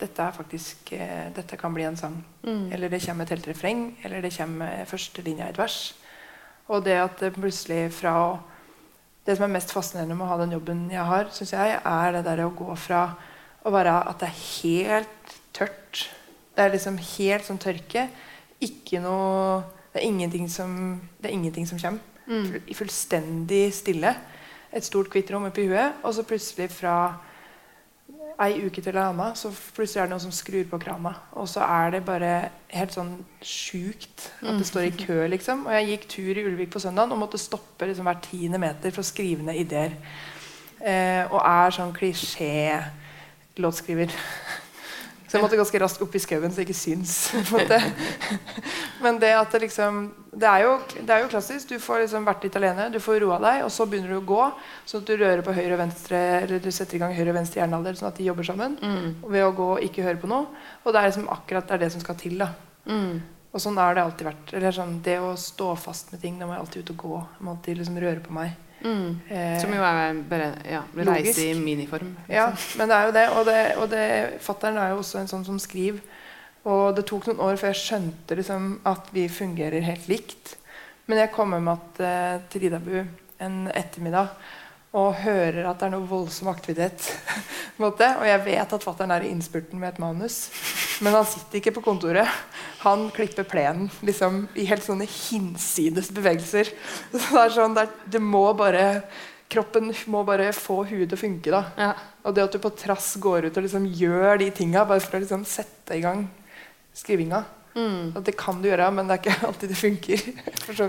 [0.00, 2.18] dette er faktisk eh, Dette kan bli en sang.
[2.44, 2.66] Mm.
[2.72, 5.94] Eller det kommer et helt refreng, eller det kommer første linja i et vers.
[6.68, 8.14] Og det at det plutselig fra
[9.26, 12.12] Det som er mest fascinerende med å ha den jobben jeg har, syns jeg, er
[12.14, 13.16] det der å gå fra
[13.66, 16.04] å være at det er helt tørt
[16.54, 18.08] Det er liksom helt sånn tørke.
[18.62, 22.00] Ikke noe Det er ingenting som, det er ingenting som kommer.
[22.26, 24.14] Full- I fullstendig stille.
[24.72, 26.94] Et stort, hvitt rom oppi huet, og så plutselig fra
[28.44, 31.12] ei uke til en annen, så plutselig er det noen som skrur på krana.
[31.40, 32.32] Og så er det bare
[32.74, 35.66] helt sånn sjukt at det står i kø, liksom.
[35.66, 38.88] Og jeg gikk tur i Ulvik på søndag og måtte stoppe liksom hver tiende meter
[38.92, 39.92] for å skrive ned ideer.
[40.80, 44.10] Eh, og er sånn klisjé-låtskriver.
[45.26, 47.14] Så jeg måtte ganske raskt opp i skauen så det ikke syns.
[49.04, 49.98] Men det at det liksom
[50.36, 51.68] Det er jo, det er jo klassisk.
[51.70, 54.26] Du får liksom vært litt alene, du får roa deg, og så begynner du å
[54.28, 54.42] gå.
[54.86, 57.38] Sånn at du rører på høyre og venstre Eller du setter i gang høyre og
[57.40, 58.76] venstre hjernealder, sånn at de jobber sammen.
[59.24, 60.46] Ved å gå og ikke høre på noe.
[60.84, 62.38] Og det er liksom akkurat det, er det som skal til.
[62.38, 62.52] da
[63.56, 64.52] Og sånn har det alltid vært.
[64.54, 67.16] Eller sånn, Det å stå fast med ting, da må jeg alltid ut og gå.
[67.38, 68.52] Jeg må alltid liksom røre på meg.
[69.28, 72.12] Eh, Som jo er bare ja, reise i miniform.
[72.26, 72.34] liksom.
[72.34, 72.46] Ja,
[72.78, 73.26] men det er jo det.
[73.30, 74.04] Og, det, og det,
[74.44, 76.00] fatteren er jo også en sånn som skriver.
[76.66, 80.56] Og det tok noen år før jeg skjønte liksom, at vi fungerer helt likt.
[81.06, 82.96] Men jeg kom med at, eh, til Ridabu
[83.40, 84.32] en ettermiddag
[84.96, 87.10] og hører at det er noe voldsom aktivitet.
[87.76, 90.46] Og jeg vet at fattern er i innspurten med et manus.
[91.04, 92.24] Men han sitter ikke på kontoret.
[92.86, 96.70] Han klipper plenen liksom, i helt sånne hinsides bevegelser.
[97.12, 98.86] Så det er sånn, det, er, det må bare
[99.52, 101.52] Kroppen må bare få huet til å funke.
[101.54, 101.92] da Ja.
[102.26, 105.20] og det at du på trass går ut og liksom gjør de tinga bare for
[105.20, 106.24] å liksom sette i gang
[106.96, 107.44] skrivinga.
[108.16, 110.24] At det kan du gjøre, men det er ikke alltid det funker.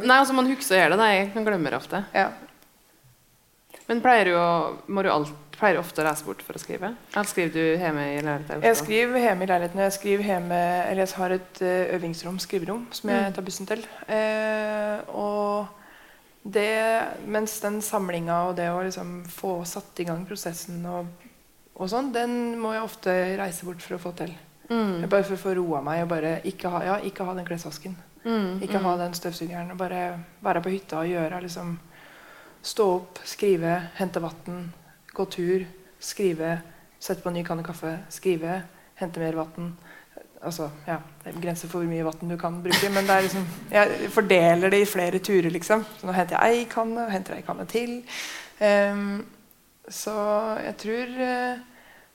[0.08, 1.10] Nei, altså Man å gjøre det.
[1.14, 2.02] Jeg glemmer ofte.
[2.16, 2.32] Ja.
[3.88, 4.48] Men pleier du, å,
[4.92, 6.92] må du alt, pleier ofte å reise bort for å skrive?
[7.14, 8.66] Eller skriver du hjemme i leiligheten?
[8.68, 9.84] Jeg skriver hjemme i leiligheten.
[9.86, 10.60] Jeg skriver hjemme,
[10.90, 13.86] eller jeg har et eh, øvingsrom, skriverom, som jeg tar bussen til.
[14.12, 15.72] Eh, og
[16.44, 16.68] det,
[17.28, 21.10] mens den samlinga og det å liksom få satt i gang prosessen og,
[21.78, 24.36] og sånn, den må jeg ofte reise bort for å få til.
[25.08, 27.96] Bare for å få roa meg og bare ikke ha, ja, ikke ha den klesvasken.
[28.62, 29.72] ikke ha den støvsugeren.
[29.72, 31.78] Og bare være på hytta og gjøre liksom
[32.62, 34.74] Stå opp, skrive, hente vann,
[35.14, 35.66] gå tur,
[36.00, 36.58] skrive,
[37.00, 38.62] sette på en ny kanne kaffe, skrive,
[39.00, 39.72] hente mer vann.
[40.42, 44.12] Altså, ja, det er grenser for hvor mye vann du kan bruke, men liksom, jeg
[44.14, 45.50] fordeler det i flere turer.
[45.50, 45.86] liksom.
[45.98, 47.98] Så nå henter jeg ei kanne, og henter ei kanne til.
[48.62, 49.26] Um,
[49.90, 50.14] så
[50.66, 51.66] jeg tror uh,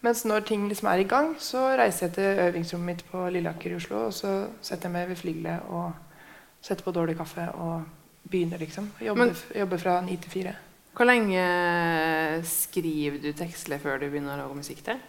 [0.03, 3.71] Mens når ting liksom er i gang, så reiser jeg til øvingsrommet mitt på Lilleaker
[3.71, 4.07] i Oslo.
[4.07, 5.93] Og så setter jeg meg ved flygelet og
[6.61, 7.85] setter på dårlig kaffe og
[8.23, 8.91] begynner, liksom.
[9.01, 10.55] Jobber, Men- jobber fra ni til fire.
[10.95, 11.43] Hvor lenge
[12.45, 15.01] skriver du tekstlig før du begynner å lage musikk til?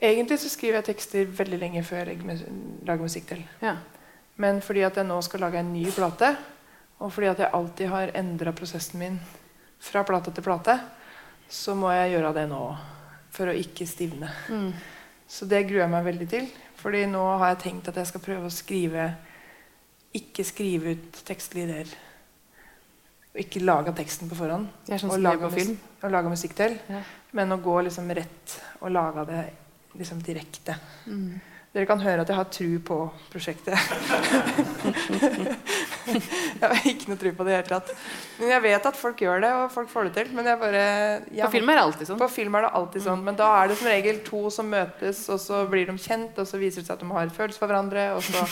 [0.00, 2.22] Egentlig så skriver jeg tekster veldig lenge før jeg
[2.86, 3.44] lager musikk til.
[3.62, 3.76] Ja.
[4.36, 6.36] Men fordi at jeg nå skal lage en ny plate,
[7.00, 9.20] og fordi at jeg alltid har endra prosessen min
[9.78, 10.80] fra plate til plate,
[11.48, 12.76] så må jeg gjøre det nå
[13.30, 14.30] for å ikke stivne.
[15.28, 16.48] Så det gruer jeg meg veldig til.
[16.80, 19.10] Fordi nå har jeg tenkt at jeg skal prøve å skrive
[20.16, 21.90] Ikke skrive ut tekstlige ideer.
[23.30, 24.66] Og ikke lage teksten på forhånd.
[24.90, 25.50] Sånn og laga.
[25.50, 26.74] Og laga musikk til.
[26.90, 27.04] Ja.
[27.36, 29.44] Men å gå liksom rett og lage det
[29.98, 30.74] liksom direkte.
[31.06, 31.38] Mm.
[31.70, 32.96] Dere kan høre at jeg har tru på
[33.30, 33.76] prosjektet.
[36.10, 37.92] jeg har ikke noe tru på det i det hele tatt.
[38.40, 40.32] Men jeg vet at folk gjør det, og folk får det til.
[40.34, 42.18] Men jeg bare jeg, På film er det alltid sånn.
[42.24, 43.22] På film er det alltid sånn.
[43.28, 46.50] Men da er det som regel to som møtes, og så blir de kjent, og
[46.50, 48.42] så viser det seg at de har følelser for hverandre, og så,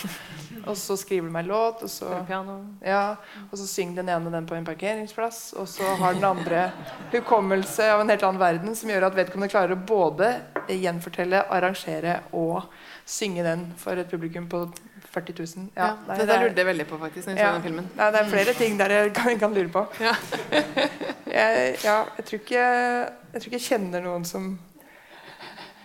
[0.67, 2.59] og så skriver de meg låt, og så piano.
[2.85, 3.17] ja,
[3.51, 6.69] og så synger den ene den på en parkeringsplass, og så har den andre
[7.13, 10.35] hukommelse av en helt annen verden som gjør at vedkommende klarer å både
[10.69, 12.69] gjenfortelle, arrangere og
[13.09, 14.67] synge den for et publikum på
[15.11, 15.69] 40 000.
[15.75, 17.49] Ja, ja det, det er- lurte jeg veldig på faktisk når jeg ja.
[17.49, 17.91] så den filmen.
[17.97, 19.85] Nei, det er flere ting der jeg kan, kan lure på.
[20.01, 20.15] Ja.
[21.39, 22.65] jeg, ja, jeg, tror ikke,
[23.33, 24.59] jeg tror ikke jeg kjenner noen som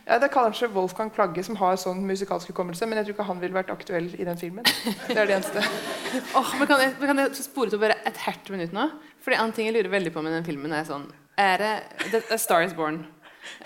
[0.05, 3.27] ja, Det er kanskje Wolfgang Plagge som har sånn musikalsk hukommelse, men jeg tror ikke
[3.29, 4.63] han ville vært aktuell i den filmen.
[5.07, 5.63] Det er det eneste.
[6.39, 8.89] Åh, men kan jeg, men kan jeg spore til bare et hert minutt nå?
[9.23, 11.07] Fordi en ting jeg lurer veldig på med den filmen, er sånn
[11.39, 11.73] Er det,
[12.11, 13.05] det A Star Is Born.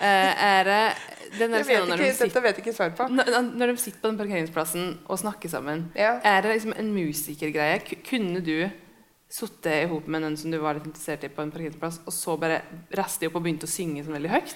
[0.00, 0.82] Eh, er det
[1.38, 3.06] den der vet ikke, de sitter dette vet jeg ikke svar på.
[3.12, 6.16] når, når de sitter på den parkeringsplassen og snakker sammen, Ja.
[6.24, 7.82] er det liksom en musikergreie?
[8.08, 8.70] Kunne du
[9.28, 12.14] sittet i hop med den som du var litt interessert i på en parkeringsplass, og
[12.16, 12.62] så bare
[12.96, 14.54] reiste de opp og begynte å synge sånn veldig høyt?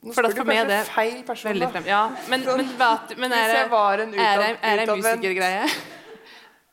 [0.00, 1.50] Nå For for meg er det feil person.
[1.50, 1.84] Veldig frem.
[1.90, 5.66] Ja, men, Sånn, men, vet men er det en er det, er det en musikergreie?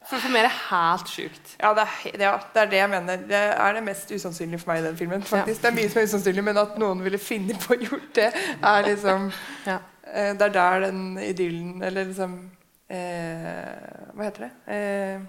[0.07, 1.49] For for meg er det helt sjukt.
[1.59, 3.17] Ja det, er, ja, det er det jeg mener.
[3.27, 5.23] Det er det mest usannsynlige for meg i den filmen.
[5.27, 5.59] faktisk.
[5.61, 8.29] Det er mye som er usannsynlig, men at noen ville finne på å gjort det,
[8.63, 9.27] er liksom
[9.65, 9.79] Ja.
[10.07, 12.37] eh, Det er der den idyllen Eller liksom
[12.89, 14.51] eh, Hva heter det?
[14.67, 15.19] Eh,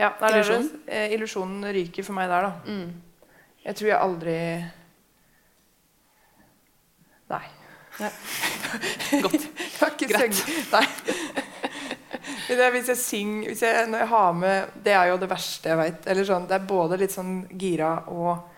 [0.00, 2.52] ja, der det- Eh, illusjonen ryker for meg der, da.
[2.66, 2.92] Mm.
[3.64, 4.36] Jeg tror jeg aldri
[7.30, 7.46] Nei.
[9.24, 9.46] Godt.
[9.80, 10.42] Har ikke Greit.
[10.72, 10.84] Nei.
[12.50, 15.78] Hvis jeg synger hvis jeg, Når jeg har med Det er jo det verste jeg
[15.78, 16.08] veit.
[16.26, 18.48] Sånn, det er både litt sånn gira og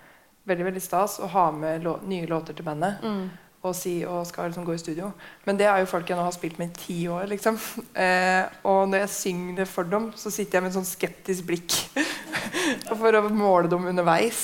[0.48, 3.02] veldig veldig stas å ha med lå, nye låter til bandet.
[3.04, 3.28] Mm.
[3.62, 5.12] Og si og skal liksom gå i studio.
[5.46, 7.28] Men det er jo folk jeg nå har spilt med i ti år.
[7.30, 7.58] liksom
[7.94, 11.46] eh, Og når jeg synger det for dem, så sitter jeg med en sånn skeptisk
[11.46, 11.76] blikk.
[12.98, 14.42] for å måle dem underveis.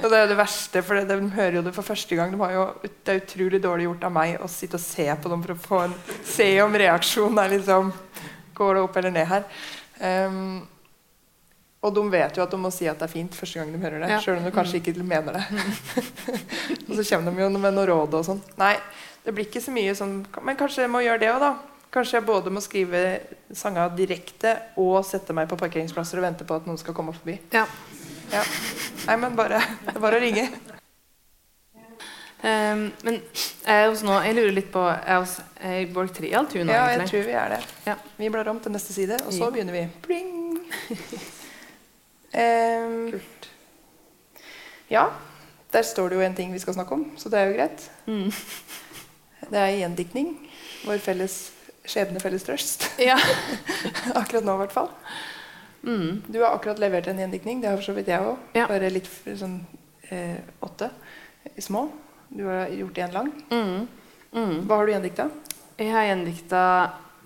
[0.00, 2.32] Og det er det verste, for de hører jo det for første gang.
[2.34, 5.44] De jo, det er utrolig dårlig gjort av meg å sitte og se på dem
[5.44, 5.96] for å få en,
[6.26, 7.94] se om reaksjonen er liksom
[8.60, 9.44] Går det opp eller ned her?
[10.28, 10.66] Um,
[11.80, 13.80] og de vet jo at de må si at det er fint første gang de
[13.80, 14.10] hører det.
[14.12, 14.18] Ja.
[14.20, 15.44] Selv om de kanskje ikke mener det.
[16.88, 18.42] og så kommer de jo med noe råd og sånn.
[18.60, 18.74] Nei,
[19.24, 21.54] det blir ikke så mye sånn Men kanskje jeg må gjøre det òg, da.
[21.90, 23.00] Kanskje jeg både må skrive
[23.56, 27.38] sanger direkte og sette meg på parkeringsplasser og vente på at noen skal komme forbi.
[27.56, 27.64] Ja.
[28.30, 28.44] ja.
[29.08, 30.46] Nei, men bare, det er bare å ringe.
[32.40, 36.72] Um, men jeg, nå, jeg, lurer litt på Er hos er Borg Trial tur nå?
[36.72, 37.64] Ja, jeg tror vi er det.
[37.88, 37.98] Ja.
[38.20, 39.84] Vi blar om til neste side, og så begynner vi.
[40.04, 40.30] Pling!
[42.34, 43.50] um, Kult.
[44.90, 45.06] Ja,
[45.72, 47.90] der står det jo en ting vi skal snakke om, så det er jo greit.
[48.06, 48.32] Mm.
[49.50, 50.34] Det er gjendiktning.
[50.84, 51.34] Vår felles
[51.88, 52.86] skjebne, felles trøst.
[53.10, 53.16] Ja.
[54.20, 54.90] akkurat nå, i hvert fall.
[55.82, 56.22] Mm.
[56.28, 57.62] Du har akkurat levert en gjendiktning.
[57.62, 58.36] Det har for så vidt jeg òg.
[58.54, 58.68] Ja.
[58.70, 59.60] Bare litt sånn
[60.10, 60.90] eh, åtte
[61.58, 61.86] små.
[62.28, 63.30] Du har gjort én lang.
[63.50, 63.88] Mm.
[64.30, 64.56] Mm.
[64.68, 65.30] Hva har du gjendikta?
[65.80, 66.64] Jeg har gjendikta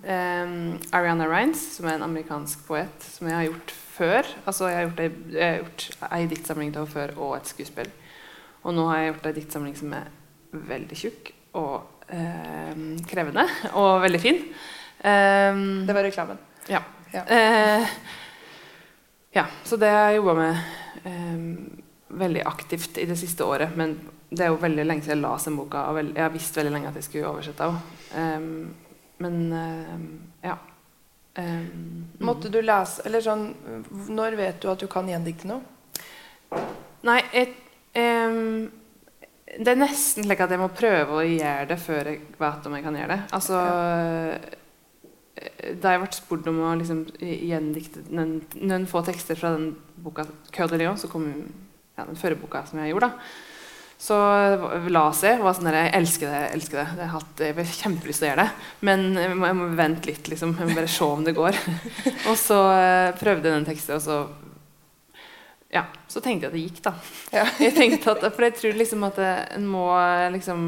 [0.05, 0.55] um,
[0.95, 4.27] Ariana Rines, som er en amerikansk poet, som jeg har gjort før.
[4.45, 7.91] Altså, jeg har gjort, ei, jeg har gjort ei diktsamling til før og et skuespill.
[8.65, 10.09] Og nå har jeg gjort ei diktsamling som er
[10.55, 13.45] veldig tjukk og eh, krevende
[13.81, 14.41] og veldig fin.
[15.05, 16.39] Um, det var reklamen.
[16.71, 16.81] Ja.
[17.13, 17.23] Ja.
[17.29, 17.87] Eh,
[19.35, 19.45] ja.
[19.63, 21.45] Så det har jeg jobba med eh,
[22.15, 23.75] veldig aktivt i det siste året.
[23.77, 23.97] Men
[24.29, 26.73] det er jo veldig lenge siden jeg leste den boka, og jeg har visst veldig
[26.73, 27.83] lenge at jeg skulle oversette henne.
[28.15, 28.73] Um,
[29.21, 29.99] men uh,
[30.43, 30.57] ja.
[31.35, 33.49] Um, Måtte du lese Eller sånn
[33.91, 35.65] Når vet du at du kan gjendikte noe?
[37.03, 37.49] Nei, jeg,
[37.99, 38.69] um,
[39.59, 42.77] det er nesten slik at jeg må prøve å gjøre det før jeg vet om
[42.77, 43.17] jeg kan gjøre det.
[43.35, 43.59] Altså
[45.81, 50.25] Da jeg ble spurt om å liksom gjendikte noen, noen, få tekster fra den boka
[50.49, 51.27] 'Cœur de Lion', som kom
[51.97, 53.13] ja, den førre boka som jeg gjorde, da.
[54.05, 54.15] Så
[54.93, 56.39] la jeg og var sånn der, Jeg elsker det.
[56.43, 56.87] Jeg elsker det.
[56.93, 58.65] Jeg har hatt jeg kjempelyst til å gjøre det.
[58.85, 60.27] Men jeg må, jeg må vente litt.
[60.29, 61.57] liksom, Jeg må bare se om det går.
[62.29, 64.19] og så uh, prøvde jeg den teksten, og så
[65.75, 66.91] ja, så tenkte jeg at det gikk, da.
[67.33, 67.45] Ja.
[67.65, 69.89] Jeg tenkte at, for jeg tror liksom at en må
[70.31, 70.61] liksom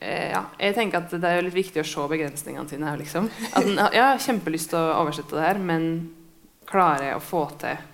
[0.00, 2.94] eh, ja, Jeg tenker at det er litt viktig å se begrensningene sine.
[2.98, 3.28] Liksom.
[3.52, 5.84] At en, ja, jeg har kjempelyst til å oversette det her, men
[6.66, 7.86] klarer jeg å få til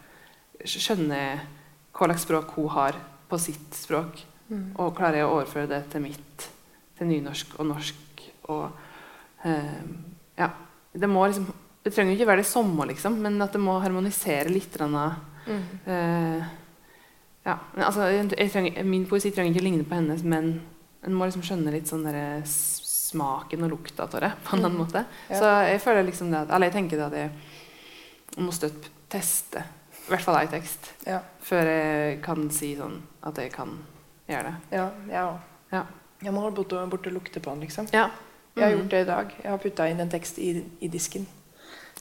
[0.64, 1.20] Skjønne
[1.92, 2.96] hva slags språk hun har
[3.28, 4.22] på sitt språk?
[4.54, 4.64] Mm.
[4.78, 6.48] Og klarer jeg å overføre det til mitt,
[6.98, 8.66] til nynorsk og norsk og
[9.44, 9.80] eh,
[10.38, 10.50] Ja.
[10.94, 11.48] Det må liksom
[11.84, 14.78] Det trenger ikke være det samme, liksom, men at det må harmonisere litt.
[14.80, 15.64] Mm.
[15.84, 16.44] eh,
[17.44, 20.62] ja, men altså, jeg trenger, min poesi trenger ikke ligne på hennes, men
[21.04, 24.78] en må liksom skjønne litt sånn der, smaken og lukta av det på en annen
[24.78, 24.80] mm.
[24.80, 25.04] måte.
[25.28, 25.38] Ja.
[25.42, 29.62] Så jeg føler liksom det at, eller jeg tenker det at jeg må støtt teste
[30.04, 31.20] i hvert fall ei tekst ja.
[31.44, 33.76] før jeg kan si sånn at jeg kan
[34.28, 34.78] gjøre det.
[34.78, 35.38] Ja, jeg òg.
[35.72, 35.84] Ja.
[36.24, 37.88] Jeg må holde borte, bort og lukte på den, liksom.
[37.92, 38.08] Ja.
[38.54, 38.60] Mm.
[38.60, 39.32] Jeg har gjort det i dag.
[39.42, 40.50] Jeg har putta inn en tekst i,
[40.80, 41.26] i disken.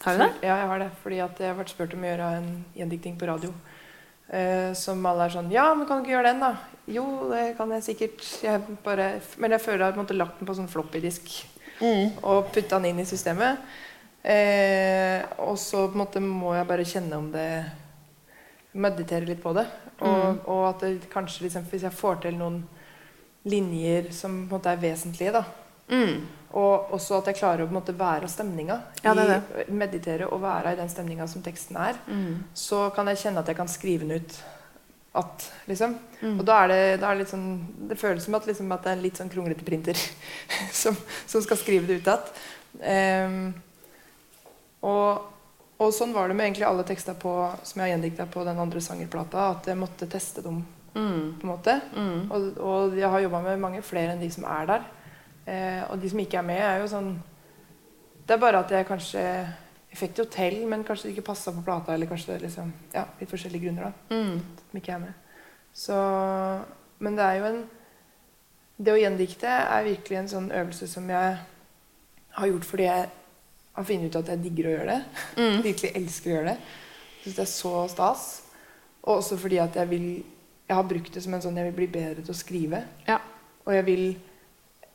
[0.04, 0.32] Har du det?
[0.46, 0.90] Ja, jeg har det.
[1.02, 3.54] Fordi jeg har vært spurt om å gjøre en gjendikting på radio.
[4.34, 6.54] Eh, som alle er sånn Ja, men kan du ikke gjøre den, da?
[6.90, 8.24] Jo, det kan jeg sikkert.
[8.44, 11.34] Jeg bare, men jeg føler jeg har lagt den på sånn floppy-disk
[11.82, 12.24] mm.
[12.24, 13.62] og putta den inn i systemet.
[14.24, 17.48] Eh, og så på en måte må jeg bare kjenne om det
[18.74, 19.68] Meditere litt på det.
[20.04, 20.40] Og, mm.
[20.52, 22.64] og at det kanskje liksom, hvis jeg får til noen
[23.48, 25.44] linjer som på en måte er vesentlige, da,
[25.92, 26.24] Mm.
[26.54, 28.78] Og også at jeg klarer å på en måte være stemninga.
[29.04, 29.66] Ja, det det.
[29.74, 31.98] Meditere og være i den stemninga som teksten er.
[32.08, 32.44] Mm.
[32.54, 34.38] Så kan jeg kjenne at jeg kan skrive den ut
[35.18, 35.98] at, liksom.
[36.22, 36.38] Mm.
[36.40, 37.50] Og da er det, da er det litt sånn
[37.90, 40.00] Det føles som at, liksom, at det er en litt sånn kronglete printer
[40.82, 42.32] som, som, skal skrive det ut igjen.
[42.82, 43.44] Um,
[44.90, 45.33] og,
[45.80, 47.34] og, sånn var det med egentlig alle tekster på,
[47.66, 49.50] som jeg har gjendikta på den andre sangerplata.
[49.58, 50.64] At jeg måtte teste dem.
[50.94, 51.40] Mm.
[51.42, 52.28] på en måte mm.
[52.30, 54.84] og, og jeg har jobba med mange flere enn de som er der.
[55.50, 57.10] Eh, og de som ikke er med, er jo sånn
[58.24, 61.32] Det er bare at jeg kanskje Jeg fikk det jo til, men kanskje det ikke
[61.32, 61.94] passa på plata.
[61.94, 63.90] Eller kanskje liksom, ja, litt forskjellige grunner.
[63.90, 64.38] da mm.
[64.70, 65.42] Som ikke er med.
[65.74, 65.98] Så,
[67.00, 67.60] men det er jo en
[68.78, 71.36] Det å gjendikte er virkelig en sånn øvelse som jeg
[72.34, 73.10] har gjort fordi jeg
[73.74, 75.26] har funnet ut at jeg digger å gjøre det.
[75.40, 75.60] Mm.
[75.68, 76.80] Virkelig elsker å gjøre det.
[77.24, 78.26] Syns det er så stas.
[79.04, 80.08] Og også fordi at jeg vil
[80.64, 82.80] Jeg har brukt det som en sånn Jeg vil bli bedre til å skrive.
[83.08, 83.18] Ja.
[83.66, 84.06] Og jeg vil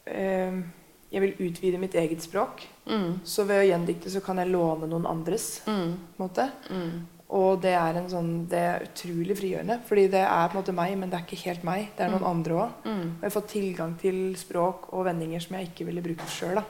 [0.09, 0.61] eh,
[1.09, 2.67] jeg vil utvide mitt eget språk.
[2.89, 3.21] Mm.
[3.25, 5.63] Så ved å gjendikte så kan jeg låne noen andres.
[5.69, 5.95] Mm.
[6.19, 6.91] Mm.
[7.39, 9.79] Og det er, sånn, det er, utrolig frigjørende.
[9.89, 11.89] Fordi det er på en måte meg, men det er ikke helt meg.
[11.97, 12.31] Det er noen mm.
[12.33, 12.85] andre òg.
[12.85, 13.07] Mm.
[13.15, 16.61] Og jeg får tilgang til språk og vendinger som jeg ikke ville brukt sjøl.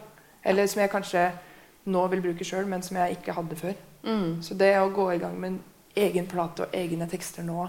[0.47, 1.25] Eller som jeg kanskje
[1.89, 3.75] nå vil bruke sjøl, men som jeg ikke hadde før.
[4.05, 4.39] Mm.
[4.45, 5.59] Så det å gå i gang med
[5.99, 7.65] egen plate og egne tekster nå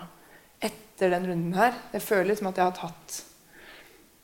[0.61, 1.74] etter den runden her.
[1.95, 3.22] Jeg føler som at jeg har tatt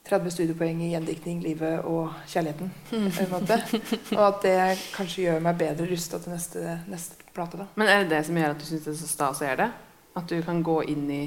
[0.06, 2.72] 30 studiepoeng i gjendiktning, livet og kjærligheten.
[2.96, 3.08] Mm.
[3.10, 4.20] en.
[4.20, 4.58] Og at det
[4.94, 7.58] kanskje gjør meg bedre rusta til neste, neste plate.
[7.58, 7.66] da.
[7.76, 9.66] Men er det det som gjør at du syns det er så stas å gjøre
[9.66, 9.72] det?
[10.16, 11.24] At du kan gå inn i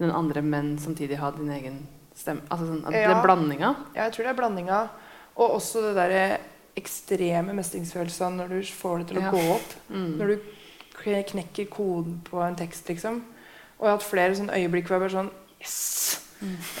[0.00, 1.78] den andre, men samtidig ha din egen
[2.16, 2.42] stemme?
[2.50, 3.70] Altså sånn, at Det er blandinga?
[3.94, 4.80] Ja, jeg tror det er blandinga.
[5.36, 6.26] Og også det derre
[6.76, 9.30] ekstreme mestringsfølelsen når du får det til å Ja.
[9.30, 9.74] gå opp.
[9.90, 10.18] Mm.
[10.18, 10.38] Når du
[11.06, 13.22] knekker koden på en tekst, liksom.
[13.78, 16.22] Og jeg har hatt flere sånne øyeblikk hvor jeg bare sånn Yes!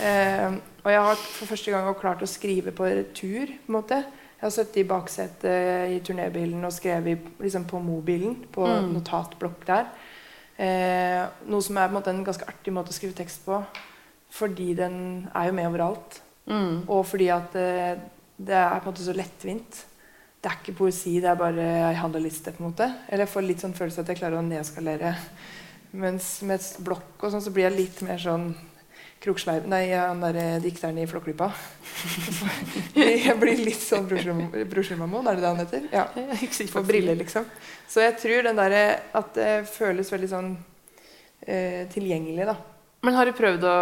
[0.02, 0.52] Eh,
[0.84, 3.46] og jeg har for første gang klart å skrive på retur.
[3.46, 3.96] på en måte.
[4.36, 8.36] Jeg har sittet i baksetet i turnébilen og skrevet liksom på mobilen.
[8.52, 8.92] På Mm.
[8.92, 9.86] notatblokk der.
[10.58, 13.64] Eh, noe som er på en måte en ganske artig måte å skrive tekst på.
[14.30, 16.20] Fordi den er jo med overalt.
[16.48, 16.84] Mm.
[16.88, 17.96] Og fordi at eh,
[18.36, 19.82] det er på en måte så lettvint.
[20.40, 22.52] Det er ikke poesi, det er bare ei handleliste.
[22.52, 22.88] på en måte.
[23.08, 25.14] Eller jeg får litt sånn følelse at jeg klarer å nedskalere.
[25.96, 28.50] Mens med blokk og sånn, så blir jeg litt mer sånn
[29.22, 31.48] Kroksleiv Nei, han derre dikteren i Flåklypa.
[33.00, 35.86] jeg blir litt sånn Brorskjellmamoen, er det det han heter?
[35.90, 36.04] Ja.
[36.68, 37.48] For briller, liksom.
[37.88, 38.82] Så jeg tror den derre
[39.16, 40.50] at det føles veldig sånn
[41.48, 42.58] eh, tilgjengelig, da.
[43.06, 43.76] Men har du prøvd å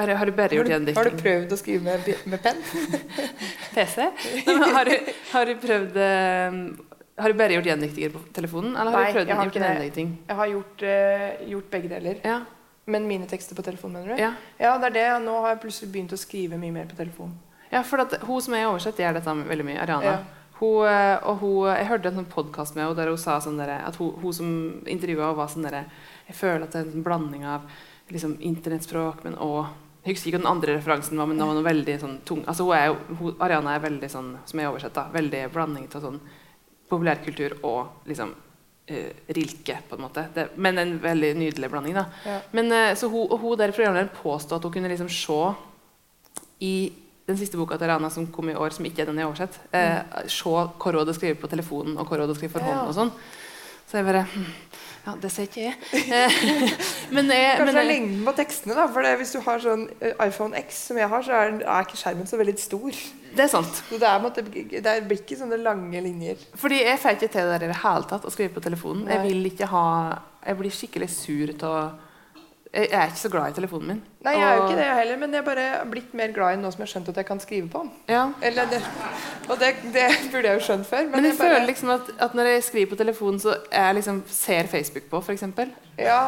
[0.00, 2.60] Har, har du bare gjort du, har du prøvd å skrive med, med penn?
[3.74, 4.06] PC?
[4.46, 6.56] Nei, har, du, har du prøvd eh,
[7.20, 8.78] Har du bare gjort gjendiktninger på telefonen?
[8.78, 10.06] Eller har Nei, du prøvd jeg har gjort ikke det.
[10.30, 12.22] Jeg har gjort, uh, gjort begge deler.
[12.24, 12.38] Ja.
[12.90, 14.22] Men mine tekster på telefon, mener du?
[14.22, 14.32] ja.
[14.58, 15.06] Ja, det er det.
[15.26, 17.34] Nå har jeg plutselig begynt å skrive mye mer på telefon.
[17.70, 19.78] Ja, for at hun som er oversett, gjør dette veldig mye.
[19.84, 20.14] Ariana.
[20.14, 20.40] Ja.
[20.60, 23.60] Hun, eh, og hun, jeg hørte en sånn podkast med henne der hun sa sånn
[23.60, 24.50] der, at hun, hun som
[24.90, 25.84] intervjua henne, var sånn der,
[26.28, 27.64] Jeg føler at det er en blanding av
[28.10, 29.64] liksom, internettspråk, men òg
[30.00, 32.64] Jeg husker ikke den andre referansen var, men det var noe veldig sånn tung altså,
[32.64, 36.06] hun er jo, hun, Ariana er veldig sånn, som jeg oversett, da, veldig blanding av
[36.06, 36.16] sånn
[36.88, 40.24] populærkultur og liksom uh, rilke, på en måte.
[40.34, 41.98] Det, men en veldig nydelig blanding.
[42.00, 42.06] da.
[42.24, 42.38] Ja.
[42.56, 45.38] Men, uh, så hun, og hun der programlederen påstod at hun kunne liksom se
[46.64, 46.74] i
[47.30, 49.32] den siste boka til Ariana som kom i år, som ikke er den jeg har
[49.32, 52.66] oversett, eh, se hva hun hadde skrevet på telefonen, og hva hun hadde skrevet for
[52.66, 52.80] hånd.
[52.88, 53.12] og sånn.
[53.90, 54.50] Så jeg bare hm,
[55.06, 55.76] Ja, det ser ikke jeg.
[56.20, 56.42] Eh,
[57.14, 58.84] men jeg Kanskje men, det er lengden på tekstene, da.
[58.92, 61.86] For det, hvis du har sånn eh, iPhone X som jeg har, så er, er
[61.86, 63.00] ikke skjermen så veldig stor.
[63.34, 63.80] det er sant.
[63.88, 66.44] Så det, er, det blir ikke sånne lange linjer.
[66.60, 69.08] Fordi jeg får ikke til det der i det hele tatt å skrive på telefonen.
[69.10, 69.86] Jeg vil ikke ha
[70.46, 71.98] Jeg blir skikkelig sur av
[72.70, 74.00] Jeg er ikke så glad i telefonen min.
[74.22, 76.54] Nei, jeg er jo ikke det heller, men jeg er bare blitt mer glad i
[76.54, 77.88] den nå som jeg har skjønt at jeg kan skrive på den.
[78.06, 78.20] Ja.
[78.46, 78.78] Eller det,
[79.48, 81.02] og det, det burde jeg jo skjønt før.
[81.08, 83.56] Men, Men jeg jeg bare, føler liksom at, at når jeg skriver på telefonen, så
[83.72, 85.42] jeg liksom ser Facebook på, f.eks.
[85.98, 86.20] ja,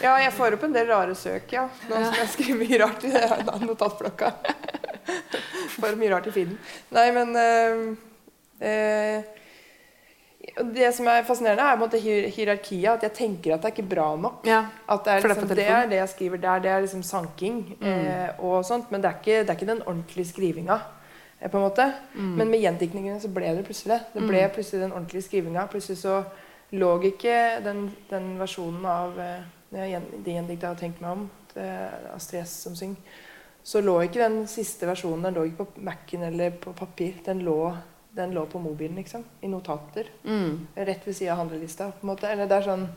[0.00, 1.66] ja, jeg får opp en del rare søk, ja.
[1.90, 4.32] Nå som jeg skriver mye rart i notatblokka.
[5.82, 6.56] Bare mye rart i feeden.
[6.96, 7.84] Nei, men øh,
[8.64, 9.28] eh,
[10.74, 12.88] Det som er fascinerende, er på en måte hierarkiet.
[12.92, 14.46] At jeg tenker at det er ikke bra nok.
[14.46, 14.64] Ja.
[14.88, 16.58] At det er, liksom, det, er det jeg skriver der.
[16.64, 18.90] Det er liksom sanking eh, og sånt.
[18.90, 20.78] Men det er ikke, det er ikke den ordentlige skrivinga.
[21.40, 21.92] eh, På en måte.
[22.14, 24.00] Men med gjendiktningene så ble det plutselig det.
[24.14, 25.66] Det ble plutselig den ordentlige skrivinga.
[25.66, 26.22] Plutselig så
[26.72, 29.40] lå ikke den, den versjonen av eh,
[29.70, 31.66] det gjen- de gjendikta jeg har tenkt meg om, det
[32.14, 32.96] Astrid S som synger,
[33.62, 37.12] så lå ikke den siste versjonen den lå ikke på Mac-en eller på papir.
[37.26, 37.72] Den lå,
[38.16, 39.24] den lå på mobilen, liksom.
[39.40, 40.08] I notater.
[40.24, 40.66] Mm.
[40.76, 41.90] Rett ved sida av handlelista.
[41.92, 42.28] på en måte.
[42.30, 42.88] Eller det er sånn,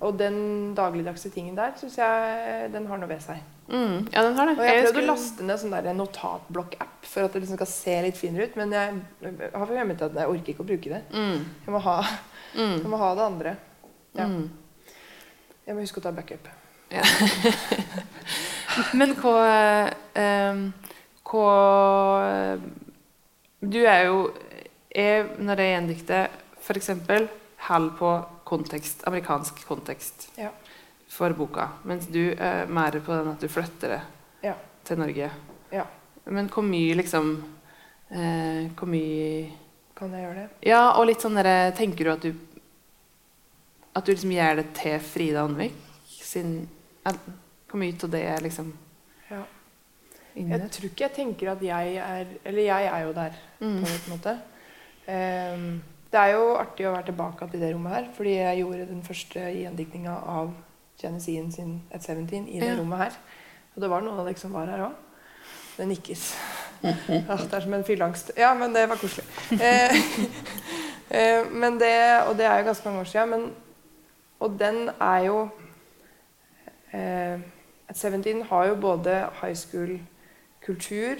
[0.00, 3.38] og den dagligdagse tingen der syns jeg den har noe ved seg.
[3.68, 4.08] Mm.
[4.12, 4.58] Ja, den har det.
[4.58, 7.56] Og jeg har prøvd skulle- å laste ned sånn der notatblokk-app for at det liksom
[7.56, 9.00] skal se litt finere ut, men jeg,
[9.54, 11.02] har forhjemmet at jeg orker ikke å bruke det.
[11.12, 11.44] Mm.
[11.66, 12.02] Jeg må ha,
[12.54, 12.76] Mm.
[12.80, 13.56] jeg må ha det andre.
[14.14, 14.24] Ja.
[14.26, 14.50] Mm.
[15.66, 16.48] Jeg må huske å ta backup.
[16.90, 17.02] Ja.
[18.94, 20.72] Men hva ehm,
[21.28, 22.58] Hva
[23.60, 24.32] Du er jo
[24.98, 26.28] jeg, Når jeg gjendikter,
[26.60, 26.90] f.eks.
[27.68, 28.10] holder på
[28.48, 30.50] kontekst, amerikansk kontekst Ja.
[31.08, 34.00] for boka, mens du er mer på den at du flytter det
[34.42, 34.54] Ja.
[34.84, 35.30] til Norge.
[35.72, 35.84] Ja.
[36.26, 37.44] Men hvor mye liksom
[38.10, 39.52] eh, Hvor mye
[39.96, 40.48] Kan jeg gjøre det?
[40.68, 42.34] Ja, og litt sånn derre Tenker du at du
[43.96, 45.46] At du liksom gjør det til Frida
[46.06, 46.68] sin
[47.04, 48.72] Hvor mye av det er liksom
[49.30, 49.42] Ja.
[50.36, 53.82] Jeg tror ikke jeg tenker at jeg er Eller jeg er jo der, Mm.
[53.82, 54.38] på en måte.
[55.08, 55.82] Ehm,
[56.12, 59.02] det er jo artig å være tilbake til det rommet her, fordi jeg gjorde den
[59.04, 60.54] første gjendiktninga av
[61.00, 62.76] Geneseen sin At 17 i det Ja.
[62.78, 63.12] rommet her.
[63.76, 64.92] Og det var noen av dere som var her òg.
[65.76, 66.34] Det nikkes.
[66.82, 68.30] Ja, det er som en fylleangst.
[68.36, 69.24] Ja, men det var koselig.
[69.50, 69.94] Eh,
[71.18, 73.30] eh, men det, og det er jo ganske mange år siden.
[73.30, 73.48] Men,
[74.40, 75.48] og den er jo
[76.92, 77.40] eh,
[77.88, 81.16] At 17 har jo både high school-kultur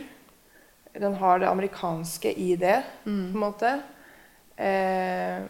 [0.95, 3.75] Den har det amerikanske i det, på en måte.
[4.57, 5.45] Eh,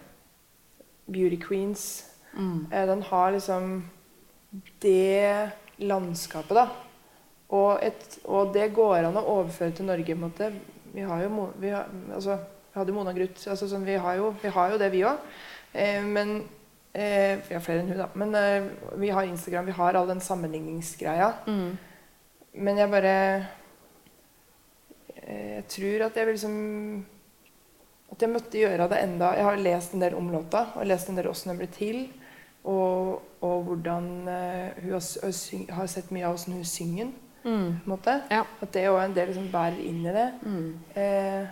[1.06, 2.04] beauty queens.
[2.72, 3.90] Eh, den har liksom
[4.82, 6.66] det landskapet, da.
[7.48, 10.04] Og, et, og det går an å overføre til Norge.
[10.04, 10.52] på en måte.
[10.92, 12.36] Vi har jo vi har, altså,
[12.72, 13.48] vi hadde Mona Gruth.
[13.48, 15.20] Altså, sånn, vi, har jo, vi har jo det, vi òg.
[15.72, 16.42] Eh, men
[16.92, 18.08] eh, Vi har flere enn hun, da.
[18.14, 18.68] Men eh,
[19.00, 21.32] vi har Instagram, vi har all den sammenligningsgreia.
[21.46, 21.78] Mm.
[22.58, 23.16] Men jeg bare
[25.28, 26.58] Jeg tror at jeg vil liksom
[28.08, 31.10] At jeg måtte gjøre det enda Jeg har lest en del om låta, og lest
[31.10, 32.06] en del åssen den ble til.
[32.64, 37.14] Og, og hvordan eh, hun har, har sett mye av åssen hun synger den.
[37.44, 37.80] Mm.
[37.84, 38.14] på en måte.
[38.30, 38.42] Ja.
[38.60, 40.26] At det òg en del som bærer inn i det.
[40.42, 40.70] Mm.
[40.98, 41.46] Eh,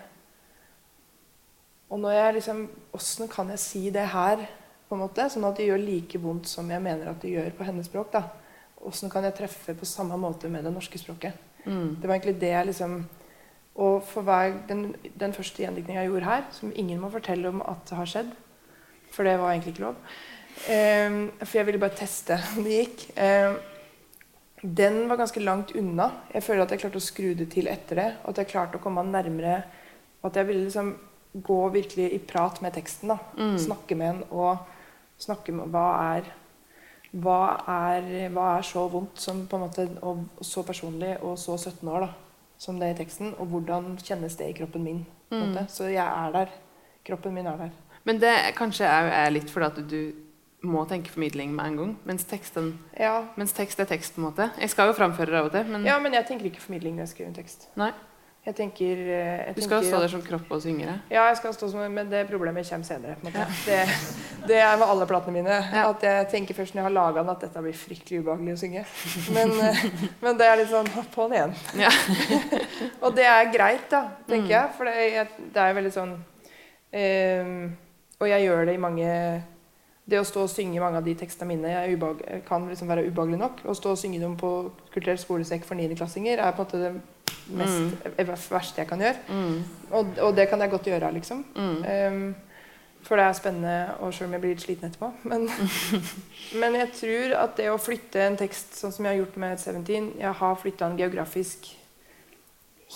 [1.87, 2.64] og når jeg liksom
[2.97, 4.41] Åssen kan jeg si det her,
[4.89, 7.51] på en måte, sånn at det gjør like vondt som jeg mener at det gjør
[7.59, 8.12] på hennes språk?
[8.14, 8.22] da.
[8.87, 11.37] Åssen kan jeg treffe på samme måte med det norske språket?
[11.66, 11.99] Mm.
[12.01, 12.95] Det var egentlig det jeg liksom
[13.77, 17.62] Og for hver, den, den første gjendiktninga jeg gjorde her, som ingen må fortelle om
[17.68, 18.31] at det har skjedd,
[19.12, 19.99] for det var egentlig ikke lov
[20.72, 23.05] eh, For jeg ville bare teste om det gikk.
[23.20, 23.59] Eh,
[24.62, 26.09] den var ganske langt unna.
[26.33, 28.07] Jeg føler at jeg klarte å skru det til etter det.
[28.24, 29.61] Og at jeg klarte å komme nærmere
[30.22, 30.89] og At jeg ville liksom
[31.45, 33.12] gå virkelig i prat med teksten.
[33.12, 33.59] da Mm.
[33.59, 34.59] Snakke med den og
[35.18, 36.33] snakke med hva er
[37.16, 41.57] hva er, hva er så vondt som på en måte, og så personlig og så
[41.57, 42.09] 17 år da,
[42.59, 43.34] som det er i teksten?
[43.38, 45.07] Og hvordan kjennes det i kroppen min?
[45.30, 45.57] På Mm.
[45.68, 46.46] Så jeg er der.
[47.04, 47.70] Kroppen min er der.
[48.04, 50.12] Men det kanskje er litt fordi at du
[50.62, 54.14] må tenke formidling med en gang, mens, teksten, Ja, mens tekst er tekst.
[54.14, 54.50] på en måte.
[54.61, 56.94] Jeg skal jo framføre det av og til, men ja men jeg tenker ikke formidling
[56.96, 57.68] når jeg skriver en tekst.
[57.76, 57.90] Nei.
[58.47, 60.86] Jeg tenker, eh, jeg du skal tenker stå der som kropp og synge.
[61.11, 63.16] Ja, jeg skal stå som, men det problemet kommer senere.
[63.24, 63.42] måte.
[63.66, 63.80] Det,
[64.47, 65.57] det er med alle platene mine.
[65.74, 65.88] Ja.
[65.90, 68.61] At jeg tenker først når jeg har laga den, at dette blir fryktelig ubehagelig å
[68.61, 68.84] synge.
[69.34, 69.82] Men, eh,
[70.22, 70.86] men det er litt sånn
[71.16, 71.57] på'n igjen.
[71.82, 71.90] Ja.
[73.09, 74.55] Og det er greit, da, tenker Mm.
[74.55, 74.70] jeg.
[74.78, 76.14] For det, det er veldig sånn
[76.94, 77.76] um,
[78.20, 79.11] Og jeg gjør det i mange
[80.07, 83.64] Det å stå og synge mange av de tekstene mine kan liksom være ubehagelig nok.
[83.66, 84.51] Å stå og synge dem på
[84.94, 86.92] kulturell skolesekk for niendeklassinger er på en måte det
[87.47, 89.22] mest, verste jeg kan gjøre.
[89.29, 89.62] Mm.
[89.91, 91.45] Og, og det kan jeg godt gjøre, liksom.
[91.57, 91.85] Mm.
[91.85, 92.35] Ehm,
[93.07, 95.12] for det er spennende, og selv om jeg blir litt sliten etterpå.
[95.31, 95.49] Men,
[96.61, 99.61] men jeg tror at det å flytte en tekst sånn som jeg har gjort med
[99.62, 101.68] 17 Jeg har flytta den geografisk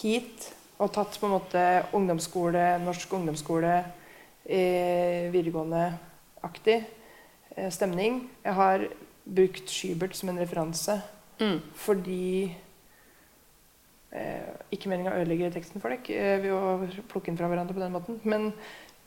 [0.00, 0.50] hit
[0.80, 1.62] og tatt på en måte
[1.94, 3.74] ungdomsskole, norsk ungdomsskole,
[4.48, 8.22] eh, videregående-aktig eh, stemning.
[8.42, 8.86] Jeg har
[9.24, 11.00] brukt Schybert som en referanse
[11.40, 11.60] Mm.
[11.74, 12.52] fordi eh,
[14.74, 17.82] Ikke meninga å ødelegge teksten for dere eh, ved å plukke den fra hverandre på
[17.82, 18.48] den måten, men,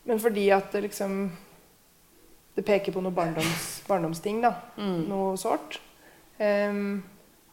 [0.08, 1.26] men fordi at det liksom
[2.56, 4.51] Det peker på noe barndoms, barndomsting, da.
[4.78, 5.08] Mm.
[5.10, 5.80] Noe sårt.
[6.38, 7.01] Um,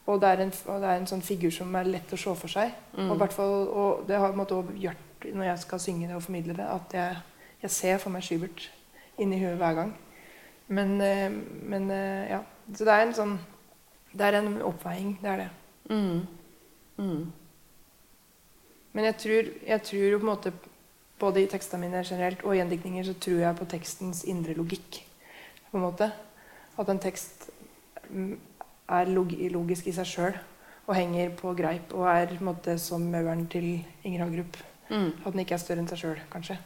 [0.05, 2.35] og, det er en, og det er en sånn figur som er lett å se
[2.37, 2.75] for seg.
[2.93, 3.09] Mm.
[3.09, 6.93] Og, og det har måte gjort når jeg skal synge det og formidle det, at
[6.93, 7.17] jeg,
[7.63, 8.67] jeg ser for meg Skybert
[9.17, 9.95] inni huet hver gang.
[10.69, 11.33] Men, eh,
[11.73, 12.43] men eh, ja.
[12.77, 13.33] Så det er en sånn
[14.13, 15.15] Det er en oppveiing.
[15.21, 15.49] Det er det.
[15.89, 16.21] Mm.
[17.01, 17.31] Mm.
[18.93, 20.53] Men jeg tror, jeg tror jo på en måte
[21.21, 25.03] både i tekstene mine generelt og i gjendiktninger så tror jeg på tekstens indre logikk.
[25.71, 26.11] på en måte.
[26.79, 27.49] At en tekst
[28.09, 28.39] mm,
[28.89, 30.35] er log logisk i seg sjøl
[30.87, 34.57] og henger på greip og er på en måte som mauren til Inger Hagerup.
[34.89, 35.11] Mm.
[35.25, 36.57] At den ikke er større enn seg sjøl, kanskje.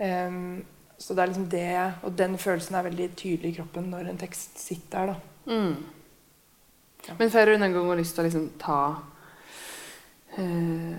[0.00, 0.64] Um,
[1.00, 4.18] så det er liksom det Og den følelsen er veldig tydelig i kroppen når en
[4.18, 5.14] tekst sitter der.
[5.14, 5.52] da.
[5.52, 5.76] Mm.
[7.08, 7.14] Ja.
[7.18, 8.80] Men får du noen gang lyst til å liksom ta
[10.36, 10.98] eh,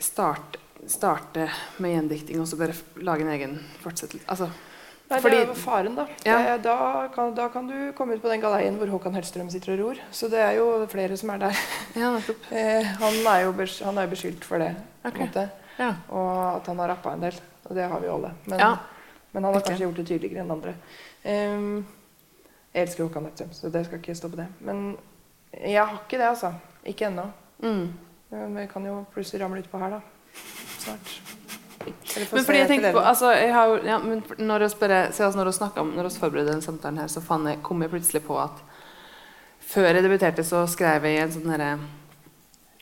[0.00, 0.56] start,
[0.88, 1.44] Starte
[1.76, 2.72] med gjendikting og så bare
[3.04, 4.24] lage en egen fortsettelse?
[4.32, 4.46] Altså,
[5.10, 6.04] Nei, det er jo faren, da.
[6.22, 6.36] Ja.
[6.38, 9.74] Det, da, kan, da kan du komme ut på den galeien hvor Håkan Hellstrøm sitter
[9.74, 10.02] og ror.
[10.14, 11.62] Så det er jo flere som er der.
[11.98, 12.12] ja.
[12.60, 13.52] Eh, han er jo
[13.84, 14.70] han er beskyldt for det.
[15.04, 15.26] Okay.
[15.80, 15.94] Ja.
[16.14, 16.30] Og
[16.60, 17.40] at han har rappa en del.
[17.66, 18.32] Og det har vi jo alle.
[18.46, 18.76] Men, Ja.
[19.32, 20.74] men han har kanskje gjort det tydeligere enn andre.
[21.24, 21.86] Um,
[22.72, 24.46] jeg elsker Håkan Hellstrøm, så det skal ikke stå på det.
[24.60, 24.96] Men
[25.58, 26.52] jeg har ikke det, altså.
[26.86, 27.26] Ikke ennå.
[27.62, 27.90] Mm.
[28.30, 30.00] Men vi kan jo plutselig ramle utpå her, da.
[30.78, 31.14] Snart.
[31.84, 34.68] Men fordi jeg tenkte på, altså, jeg har, ja, men når vi
[35.08, 37.90] altså, forbereder vi snakket om, når vi forberedte den samtalen her, så jeg, kom jeg
[37.90, 38.60] plutselig på at
[39.70, 41.70] før jeg debuterte, så skrev jeg en sånn herre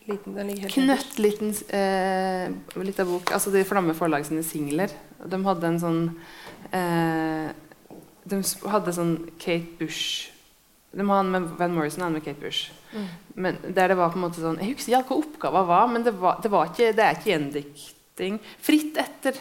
[0.08, 2.48] knøttliten eh,
[2.80, 3.32] liten bok.
[3.36, 4.92] Altså de Flamme Forlag sine singler.
[5.20, 6.00] De hadde en sånn
[6.72, 7.50] eh,
[8.28, 8.38] De
[8.72, 10.37] hadde sånn Kate Bush
[10.92, 12.70] De har en med Van Morrison og en med Kate Bush.
[12.94, 13.06] Mm.
[13.34, 16.02] Men der det var på en måte sånn Jeg husker ikke hva oppgaven var, men
[16.06, 18.38] det, var, det, var ikke, det er ikke gjendikting.
[18.64, 19.36] Fritt etter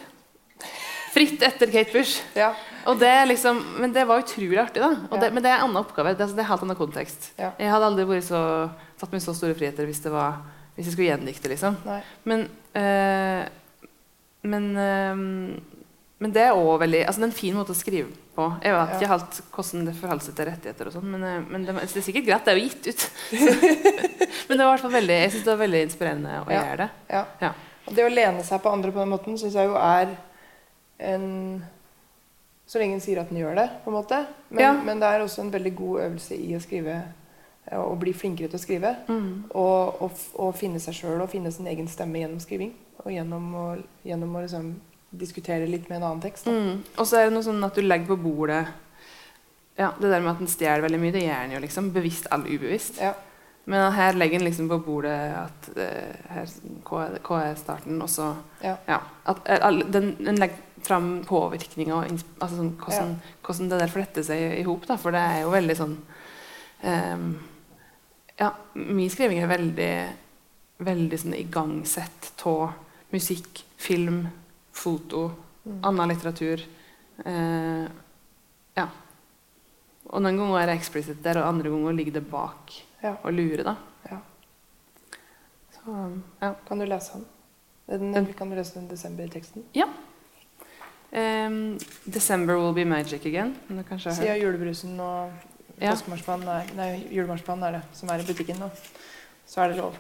[1.14, 2.20] Fritt etter Kate Bush.
[2.38, 2.52] Ja.
[3.00, 4.82] Det liksom, men det var utrolig artig.
[4.84, 5.18] da Ja.
[5.22, 6.12] det, Men det er en annen oppgave.
[6.18, 7.32] Det, er- det er helt annen kontekst.
[7.40, 7.52] Ja.
[7.58, 8.42] Jeg hadde aldri vært så,
[9.00, 10.38] tatt meg så store friheter hvis, det var,
[10.76, 11.50] hvis jeg skulle gjendikte.
[11.50, 12.02] liksom Nei.
[12.28, 12.46] Men,
[12.76, 13.48] øh,
[14.44, 15.16] men eh,
[16.20, 18.46] men det er også veldig, altså det er en fin måte å skrive på.
[18.64, 18.98] Jeg vet Ja.
[18.98, 21.98] ikke helt hvordan det forholder seg til rettigheter, og sånn, men, eh, men det, det
[21.98, 22.46] er sikkert greit.
[22.46, 23.10] Det er jo gitt ut.
[24.50, 26.62] men det var hvert fall veldig, jeg synes det var veldig inspirerende å Ja.
[26.64, 26.90] gjøre det.
[27.10, 27.26] Ja.
[27.42, 27.52] Ja.
[27.88, 30.16] Og det å lene seg på andre på den måten syns jeg jo er
[31.00, 31.64] en
[32.68, 34.18] Så lenge en sier at en gjør det, på en måte.
[34.50, 34.74] Men, Ja.
[34.74, 36.98] men det er også en veldig god øvelse i å skrive
[37.72, 38.96] eh, og bli flinkere til å skrive.
[39.08, 39.46] Mm.
[39.56, 42.74] Og, og, og finne seg sjøl og finne sin egen stemme gjennom skriving.
[43.06, 44.74] Og gjennom å, gjennom å liksom
[45.12, 46.48] diskutere litt med en annen tekst.
[46.50, 46.84] Mm.
[46.98, 48.66] Og så er det noe sånn at du legger på bordet
[49.78, 51.92] ja, Det der med at en stjeler veldig mye, det gjør en jo liksom.
[51.94, 52.98] Bevisst eller ubevisst.
[52.98, 53.12] Ja.
[53.70, 56.54] Men her legger en liksom på bordet at uh, her,
[56.88, 58.32] hva, er, hva er starten, og så
[58.64, 58.78] Ja.
[59.28, 63.14] at, eh, all- den, den legger fram påvirkninger og altså sånn, hvordan,
[63.46, 64.88] hvordan det der fletter seg i hop.
[64.98, 65.98] For det er jo veldig sånn
[66.84, 67.28] um,
[68.40, 69.92] Ja, min skriving er veldig
[70.86, 72.76] veldig sånn igangsett av
[73.14, 74.28] musikk, film,
[74.78, 75.28] foto,
[75.68, 75.80] Mm.
[75.84, 76.62] annen litteratur.
[77.26, 77.88] Eh,
[78.78, 78.86] ja.
[80.08, 82.72] Og noen ganger er det explicit der, og andre ganger ligger det bak
[83.04, 83.16] Ja.
[83.24, 83.64] og lurer.
[83.64, 83.76] da.
[84.10, 84.18] Ja.
[85.74, 86.54] Så, ja.
[86.68, 87.26] Kan du lese den?
[87.90, 88.14] den?
[88.14, 89.64] Den- Kan du lese den desember-teksten?
[91.12, 93.54] Ehm, 'December will be magic again'.
[93.70, 94.42] Hørt.
[94.44, 95.32] Julebrusen og
[95.82, 95.92] Ja.
[95.92, 98.70] er, nei, julemarsipanen er det som er i butikken nå,
[99.48, 99.94] så er det lov.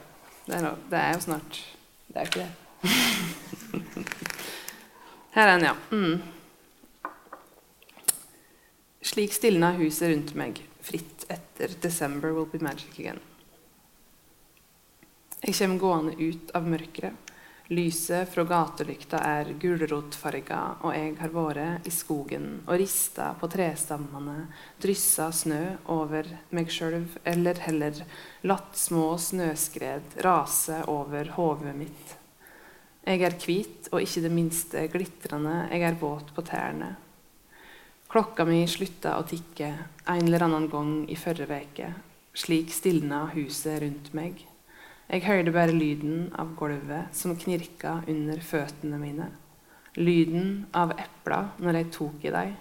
[0.45, 0.77] Det er, lov.
[0.89, 1.63] det er jo snart
[2.07, 2.51] Det er ikke det.
[5.31, 5.75] Her er den, ja.
[5.91, 6.21] Mm.
[9.01, 13.23] Slik stilna huset rundt meg, fritt etter 'December will be magic again'.
[15.41, 17.13] Jeg kommer gående ut av mørket.
[17.69, 24.45] Lyset fra gatelykta er gulrotfarga, og jeg har vært i skogen og rista på trestammene,
[24.79, 27.99] dryssa snø over meg sjøl, eller heller
[28.47, 32.15] latt små snøskred rase over hodet mitt.
[33.07, 36.89] Jeg er hvit og ikke det minste glitrende, jeg er våt på tærne.
[38.11, 39.69] Klokka mi slutta å tikke
[40.11, 41.87] en eller annen gang i forrige uke.
[42.35, 44.43] Slik stilna huset rundt meg.
[45.07, 49.31] Jeg hørte bare lyden av gulvet som knirka under føttene mine.
[49.95, 52.55] Lyden av epla når jeg tok i dem.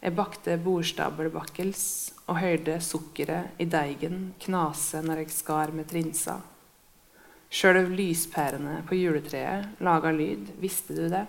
[0.00, 1.86] Jeg bakte bordstabelbakkels
[2.30, 6.40] og hørte sukkeret i deigen knase når jeg skar med trinsa.
[7.46, 11.22] Sjøl lyspærene på juletreet laga lyd, visste du det?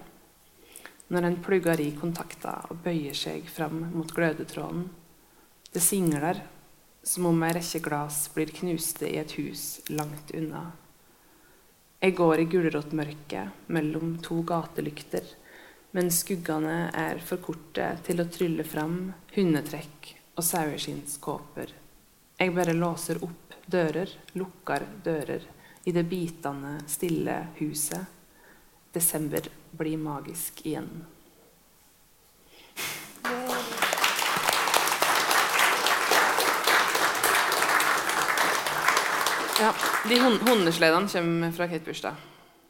[1.13, 4.87] Når en plugger i kontakta og bøyer seg fram mot glødetråden.
[5.71, 6.41] Det singler
[7.05, 10.65] som om ei rekke glass blir knuste i et hus langt unna.
[12.01, 15.23] Jeg går i gulrotmørket mellom to gatelykter,
[15.93, 18.97] men skuggene er for korte til å trylle fram
[19.35, 21.71] hundetrekk og saueskinnskåper.
[22.37, 25.47] Jeg bare låser opp dører, lukker dører
[25.87, 27.99] i det bitende, stille huset.
[28.91, 30.89] Desember blir magisk igjen.
[39.59, 39.71] Ja,
[40.09, 42.03] De hund hundesledene kommer fra Kate Bush,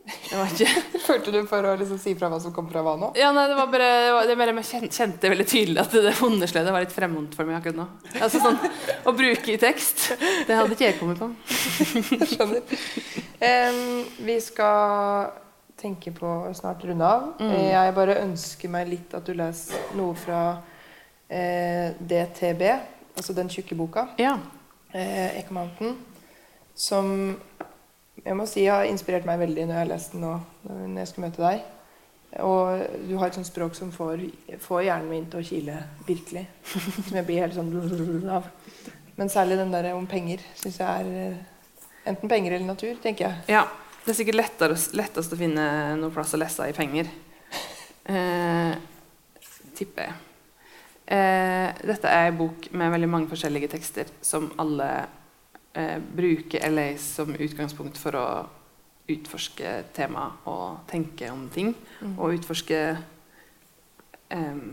[1.07, 3.09] Følte du for å liksom si fra hva som kom fra hva nå?
[3.19, 5.95] Ja, nei, det var bare, det var, det var, jeg kjen- kjente veldig tydelig at
[6.07, 7.87] det hundesledet var litt fremmed for meg akkurat nå.
[8.23, 8.59] Altså sånn,
[9.07, 10.05] Å bruke i tekst.
[10.47, 11.29] Det hadde ikke jeg kommet på.
[12.31, 12.63] Skjønner.
[13.37, 13.81] Um,
[14.25, 15.27] vi skal
[15.77, 17.27] tenke på snart runde av.
[17.43, 17.51] Mm.
[17.69, 20.39] Jeg bare ønsker meg litt at du leser noe fra
[21.29, 22.63] eh, DTB,
[23.19, 24.37] altså den tjukke boka, Ja.
[24.95, 25.93] eh, Ek Mountain,
[26.73, 27.35] som
[28.25, 30.35] jeg må si har inspirert meg veldig når jeg har lest den nå,
[30.67, 31.65] når jeg skal møte deg.
[32.43, 34.25] Og du har et sånt språk som får,
[34.61, 36.43] får hjernen min til å kile virkelig.
[36.67, 38.49] Som jeg blir helt sånn av.
[39.17, 41.39] Men særlig den der om penger syns jeg er eh,
[42.11, 43.43] enten penger eller natur, tenker jeg.
[43.57, 43.67] ja.
[44.07, 45.63] Det er sikkert lettere, lettest å finne
[45.99, 47.09] noe plass å lese i penger.
[48.07, 48.77] Eh,
[49.75, 50.13] tipper jeg.
[51.11, 54.87] Eh, dette er en bok med veldig mange forskjellige tekster som alle
[55.73, 58.27] eh, bruke LA som utgangspunkt for å
[59.07, 61.71] utforske tema og tenke om ting.
[62.17, 62.81] Og utforske
[64.35, 64.63] em,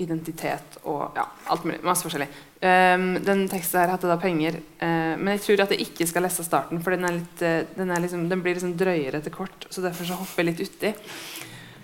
[0.00, 1.80] identitet og ja, alt mulig.
[1.84, 2.28] Masse forskjellig.
[2.60, 6.24] Um, den teksten her hadde da 'Penger', eh, men jeg tror at jeg ikke skal
[6.26, 9.82] lese starten, for den, litt, eh, den, liksom, den blir liksom drøyere etter kort, så
[9.82, 10.94] derfor så hopper jeg litt uti.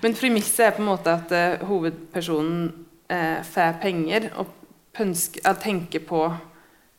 [0.03, 4.49] Men premisset er på en måte at eh, hovedpersonen får penger og
[4.93, 6.25] pønsker, tenker på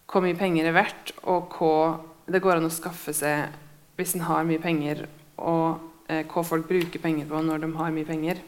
[0.07, 3.53] hvor mye penger er verdt, og hva det går an å skaffe seg
[3.97, 5.05] hvis en har mye penger,
[5.41, 8.41] og eh, hva folk bruker penger på når de har mye penger.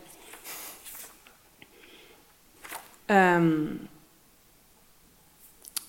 [3.09, 3.87] Um,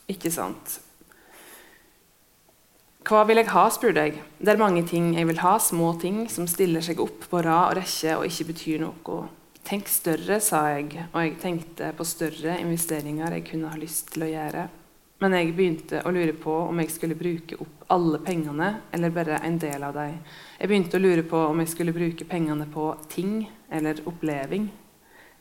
[0.09, 0.79] ikke sant.
[3.05, 4.23] Hva vil jeg ha, spurte jeg.
[4.39, 7.75] Det er mange ting jeg vil ha, små ting som stiller seg opp på rad
[7.75, 9.21] og rekke og ikke betyr noe.
[9.67, 14.25] Tenk større, sa jeg, og jeg tenkte på større investeringer jeg kunne ha lyst til
[14.25, 14.69] å gjøre.
[15.21, 19.41] Men jeg begynte å lure på om jeg skulle bruke opp alle pengene eller bare
[19.45, 20.15] en del av dem.
[20.57, 24.71] Jeg begynte å lure på om jeg skulle bruke pengene på ting eller oppleving.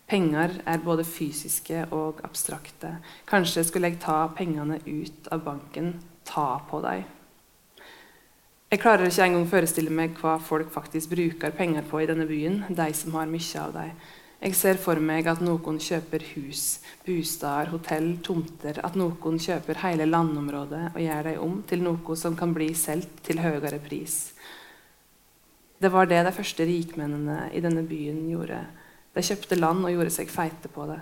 [0.10, 2.98] Penger er både fysiske og abstrakte.
[3.30, 5.94] Kanskje skulle jeg ta pengene ut av banken,
[6.26, 7.06] ta på dem.
[8.70, 12.66] Jeg klarer ikke engang forestille meg hva folk faktisk bruker penger på i denne byen,
[12.70, 13.96] de som har mye av dem.
[14.40, 16.80] Jeg ser for meg at noen kjøper hus,
[17.10, 18.80] bostader, hotell, tomter.
[18.86, 23.24] At noen kjøper hele landområdet og gjør dem om til noe som kan bli solgt
[23.26, 24.20] til høyere pris.
[25.80, 28.60] Det var det de første rikmennene i denne byen gjorde.
[29.16, 31.00] De kjøpte land og gjorde seg feite på det.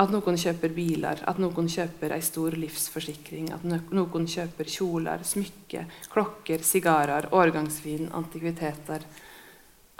[0.00, 5.90] At noen kjøper biler, at noen kjøper ei stor livsforsikring, at noen kjøper kjoler, smykker,
[6.12, 9.04] klokker, sigarer, årgangsvin, antikviteter.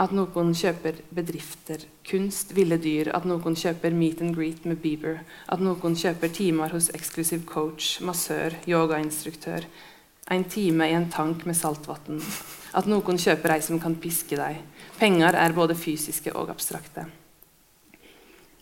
[0.00, 5.20] At noen kjøper bedrifter, kunst, ville dyr, at noen kjøper meet and greet med Bieber,
[5.46, 9.68] at noen kjøper timer hos eksklusiv coach, massør, yogainstruktør,
[10.30, 12.22] en time i en tank med saltvann,
[12.72, 14.62] at noen kjøper ei som kan piske deg.
[14.96, 17.08] Penger er både fysiske og abstrakte.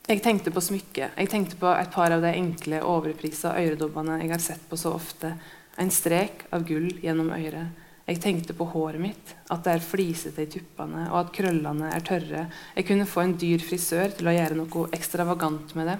[0.08, 1.18] Jeg tenkte på smykket.
[1.20, 4.94] Jeg tenkte på et par av de enkle, overprisa øredobbene jeg har sett på så
[4.96, 5.34] ofte.
[5.78, 7.84] En strek av gull gjennom øret.
[8.08, 12.04] Jeg tenkte på håret mitt, at det er flisete i tuppene, og at krøllene er
[12.06, 12.46] tørre.
[12.72, 15.98] Jeg kunne få en dyr frisør til å gjøre noe ekstravagant med det.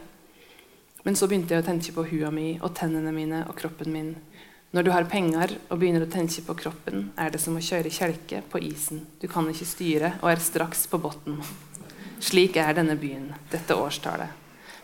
[1.04, 4.14] Men så begynte jeg å tenke på hua mi og tennene mine og kroppen min.
[4.72, 7.92] Når du har penger og begynner å tenke på kroppen, er det som å kjøre
[7.92, 9.04] kjelke på isen.
[9.20, 11.40] Du kan ikke styre og er straks på bunnen.
[12.24, 14.32] Slik er denne byen, dette årstallet.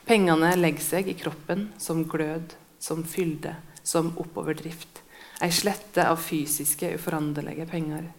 [0.04, 5.03] Pengene legger seg i kroppen som glød, som fylde, som oppoverdrift.
[5.42, 8.12] Ei slette av fysiske, uforanderlige penger.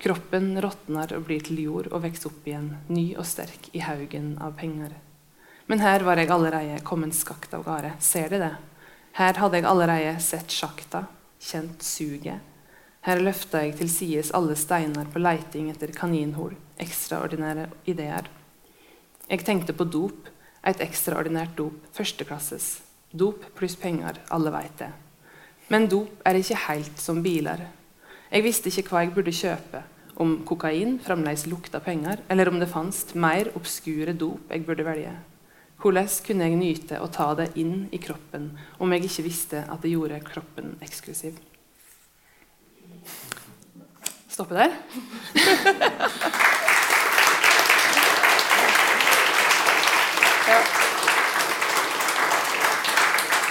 [0.00, 4.34] Kroppen råtner og blir til jord og vokser opp igjen, ny og sterk i haugen
[4.40, 4.94] av penger.
[5.68, 7.92] Men her var jeg allerede kommet skakt av gårde.
[8.00, 8.54] Ser de det?
[9.16, 11.06] Her hadde jeg allerede sett sjakta,
[11.40, 12.40] kjent suget.
[13.06, 18.28] Her løfta jeg til sides alle steiner på leiting etter kaninhull, ekstraordinære ideer.
[19.28, 20.28] Jeg tenkte på dop,
[20.66, 22.78] et ekstraordinært dop, førsteklasses.
[23.12, 24.94] Dop pluss penger, alle veit det.
[25.68, 27.64] Men dop er ikke helt som biler.
[28.30, 29.82] Jeg visste ikke hva jeg burde kjøpe,
[30.22, 35.12] om kokain fremdeles lukta penger, eller om det fantes mer obskure dop jeg burde velge.
[35.82, 38.48] Hvordan kunne jeg nyte å ta det inn i kroppen
[38.80, 41.36] om jeg ikke visste at det gjorde kroppen eksklusiv?
[44.30, 44.70] Stoppe der?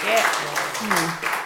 [0.06, 0.22] Yeah.
[0.82, 1.45] Mm.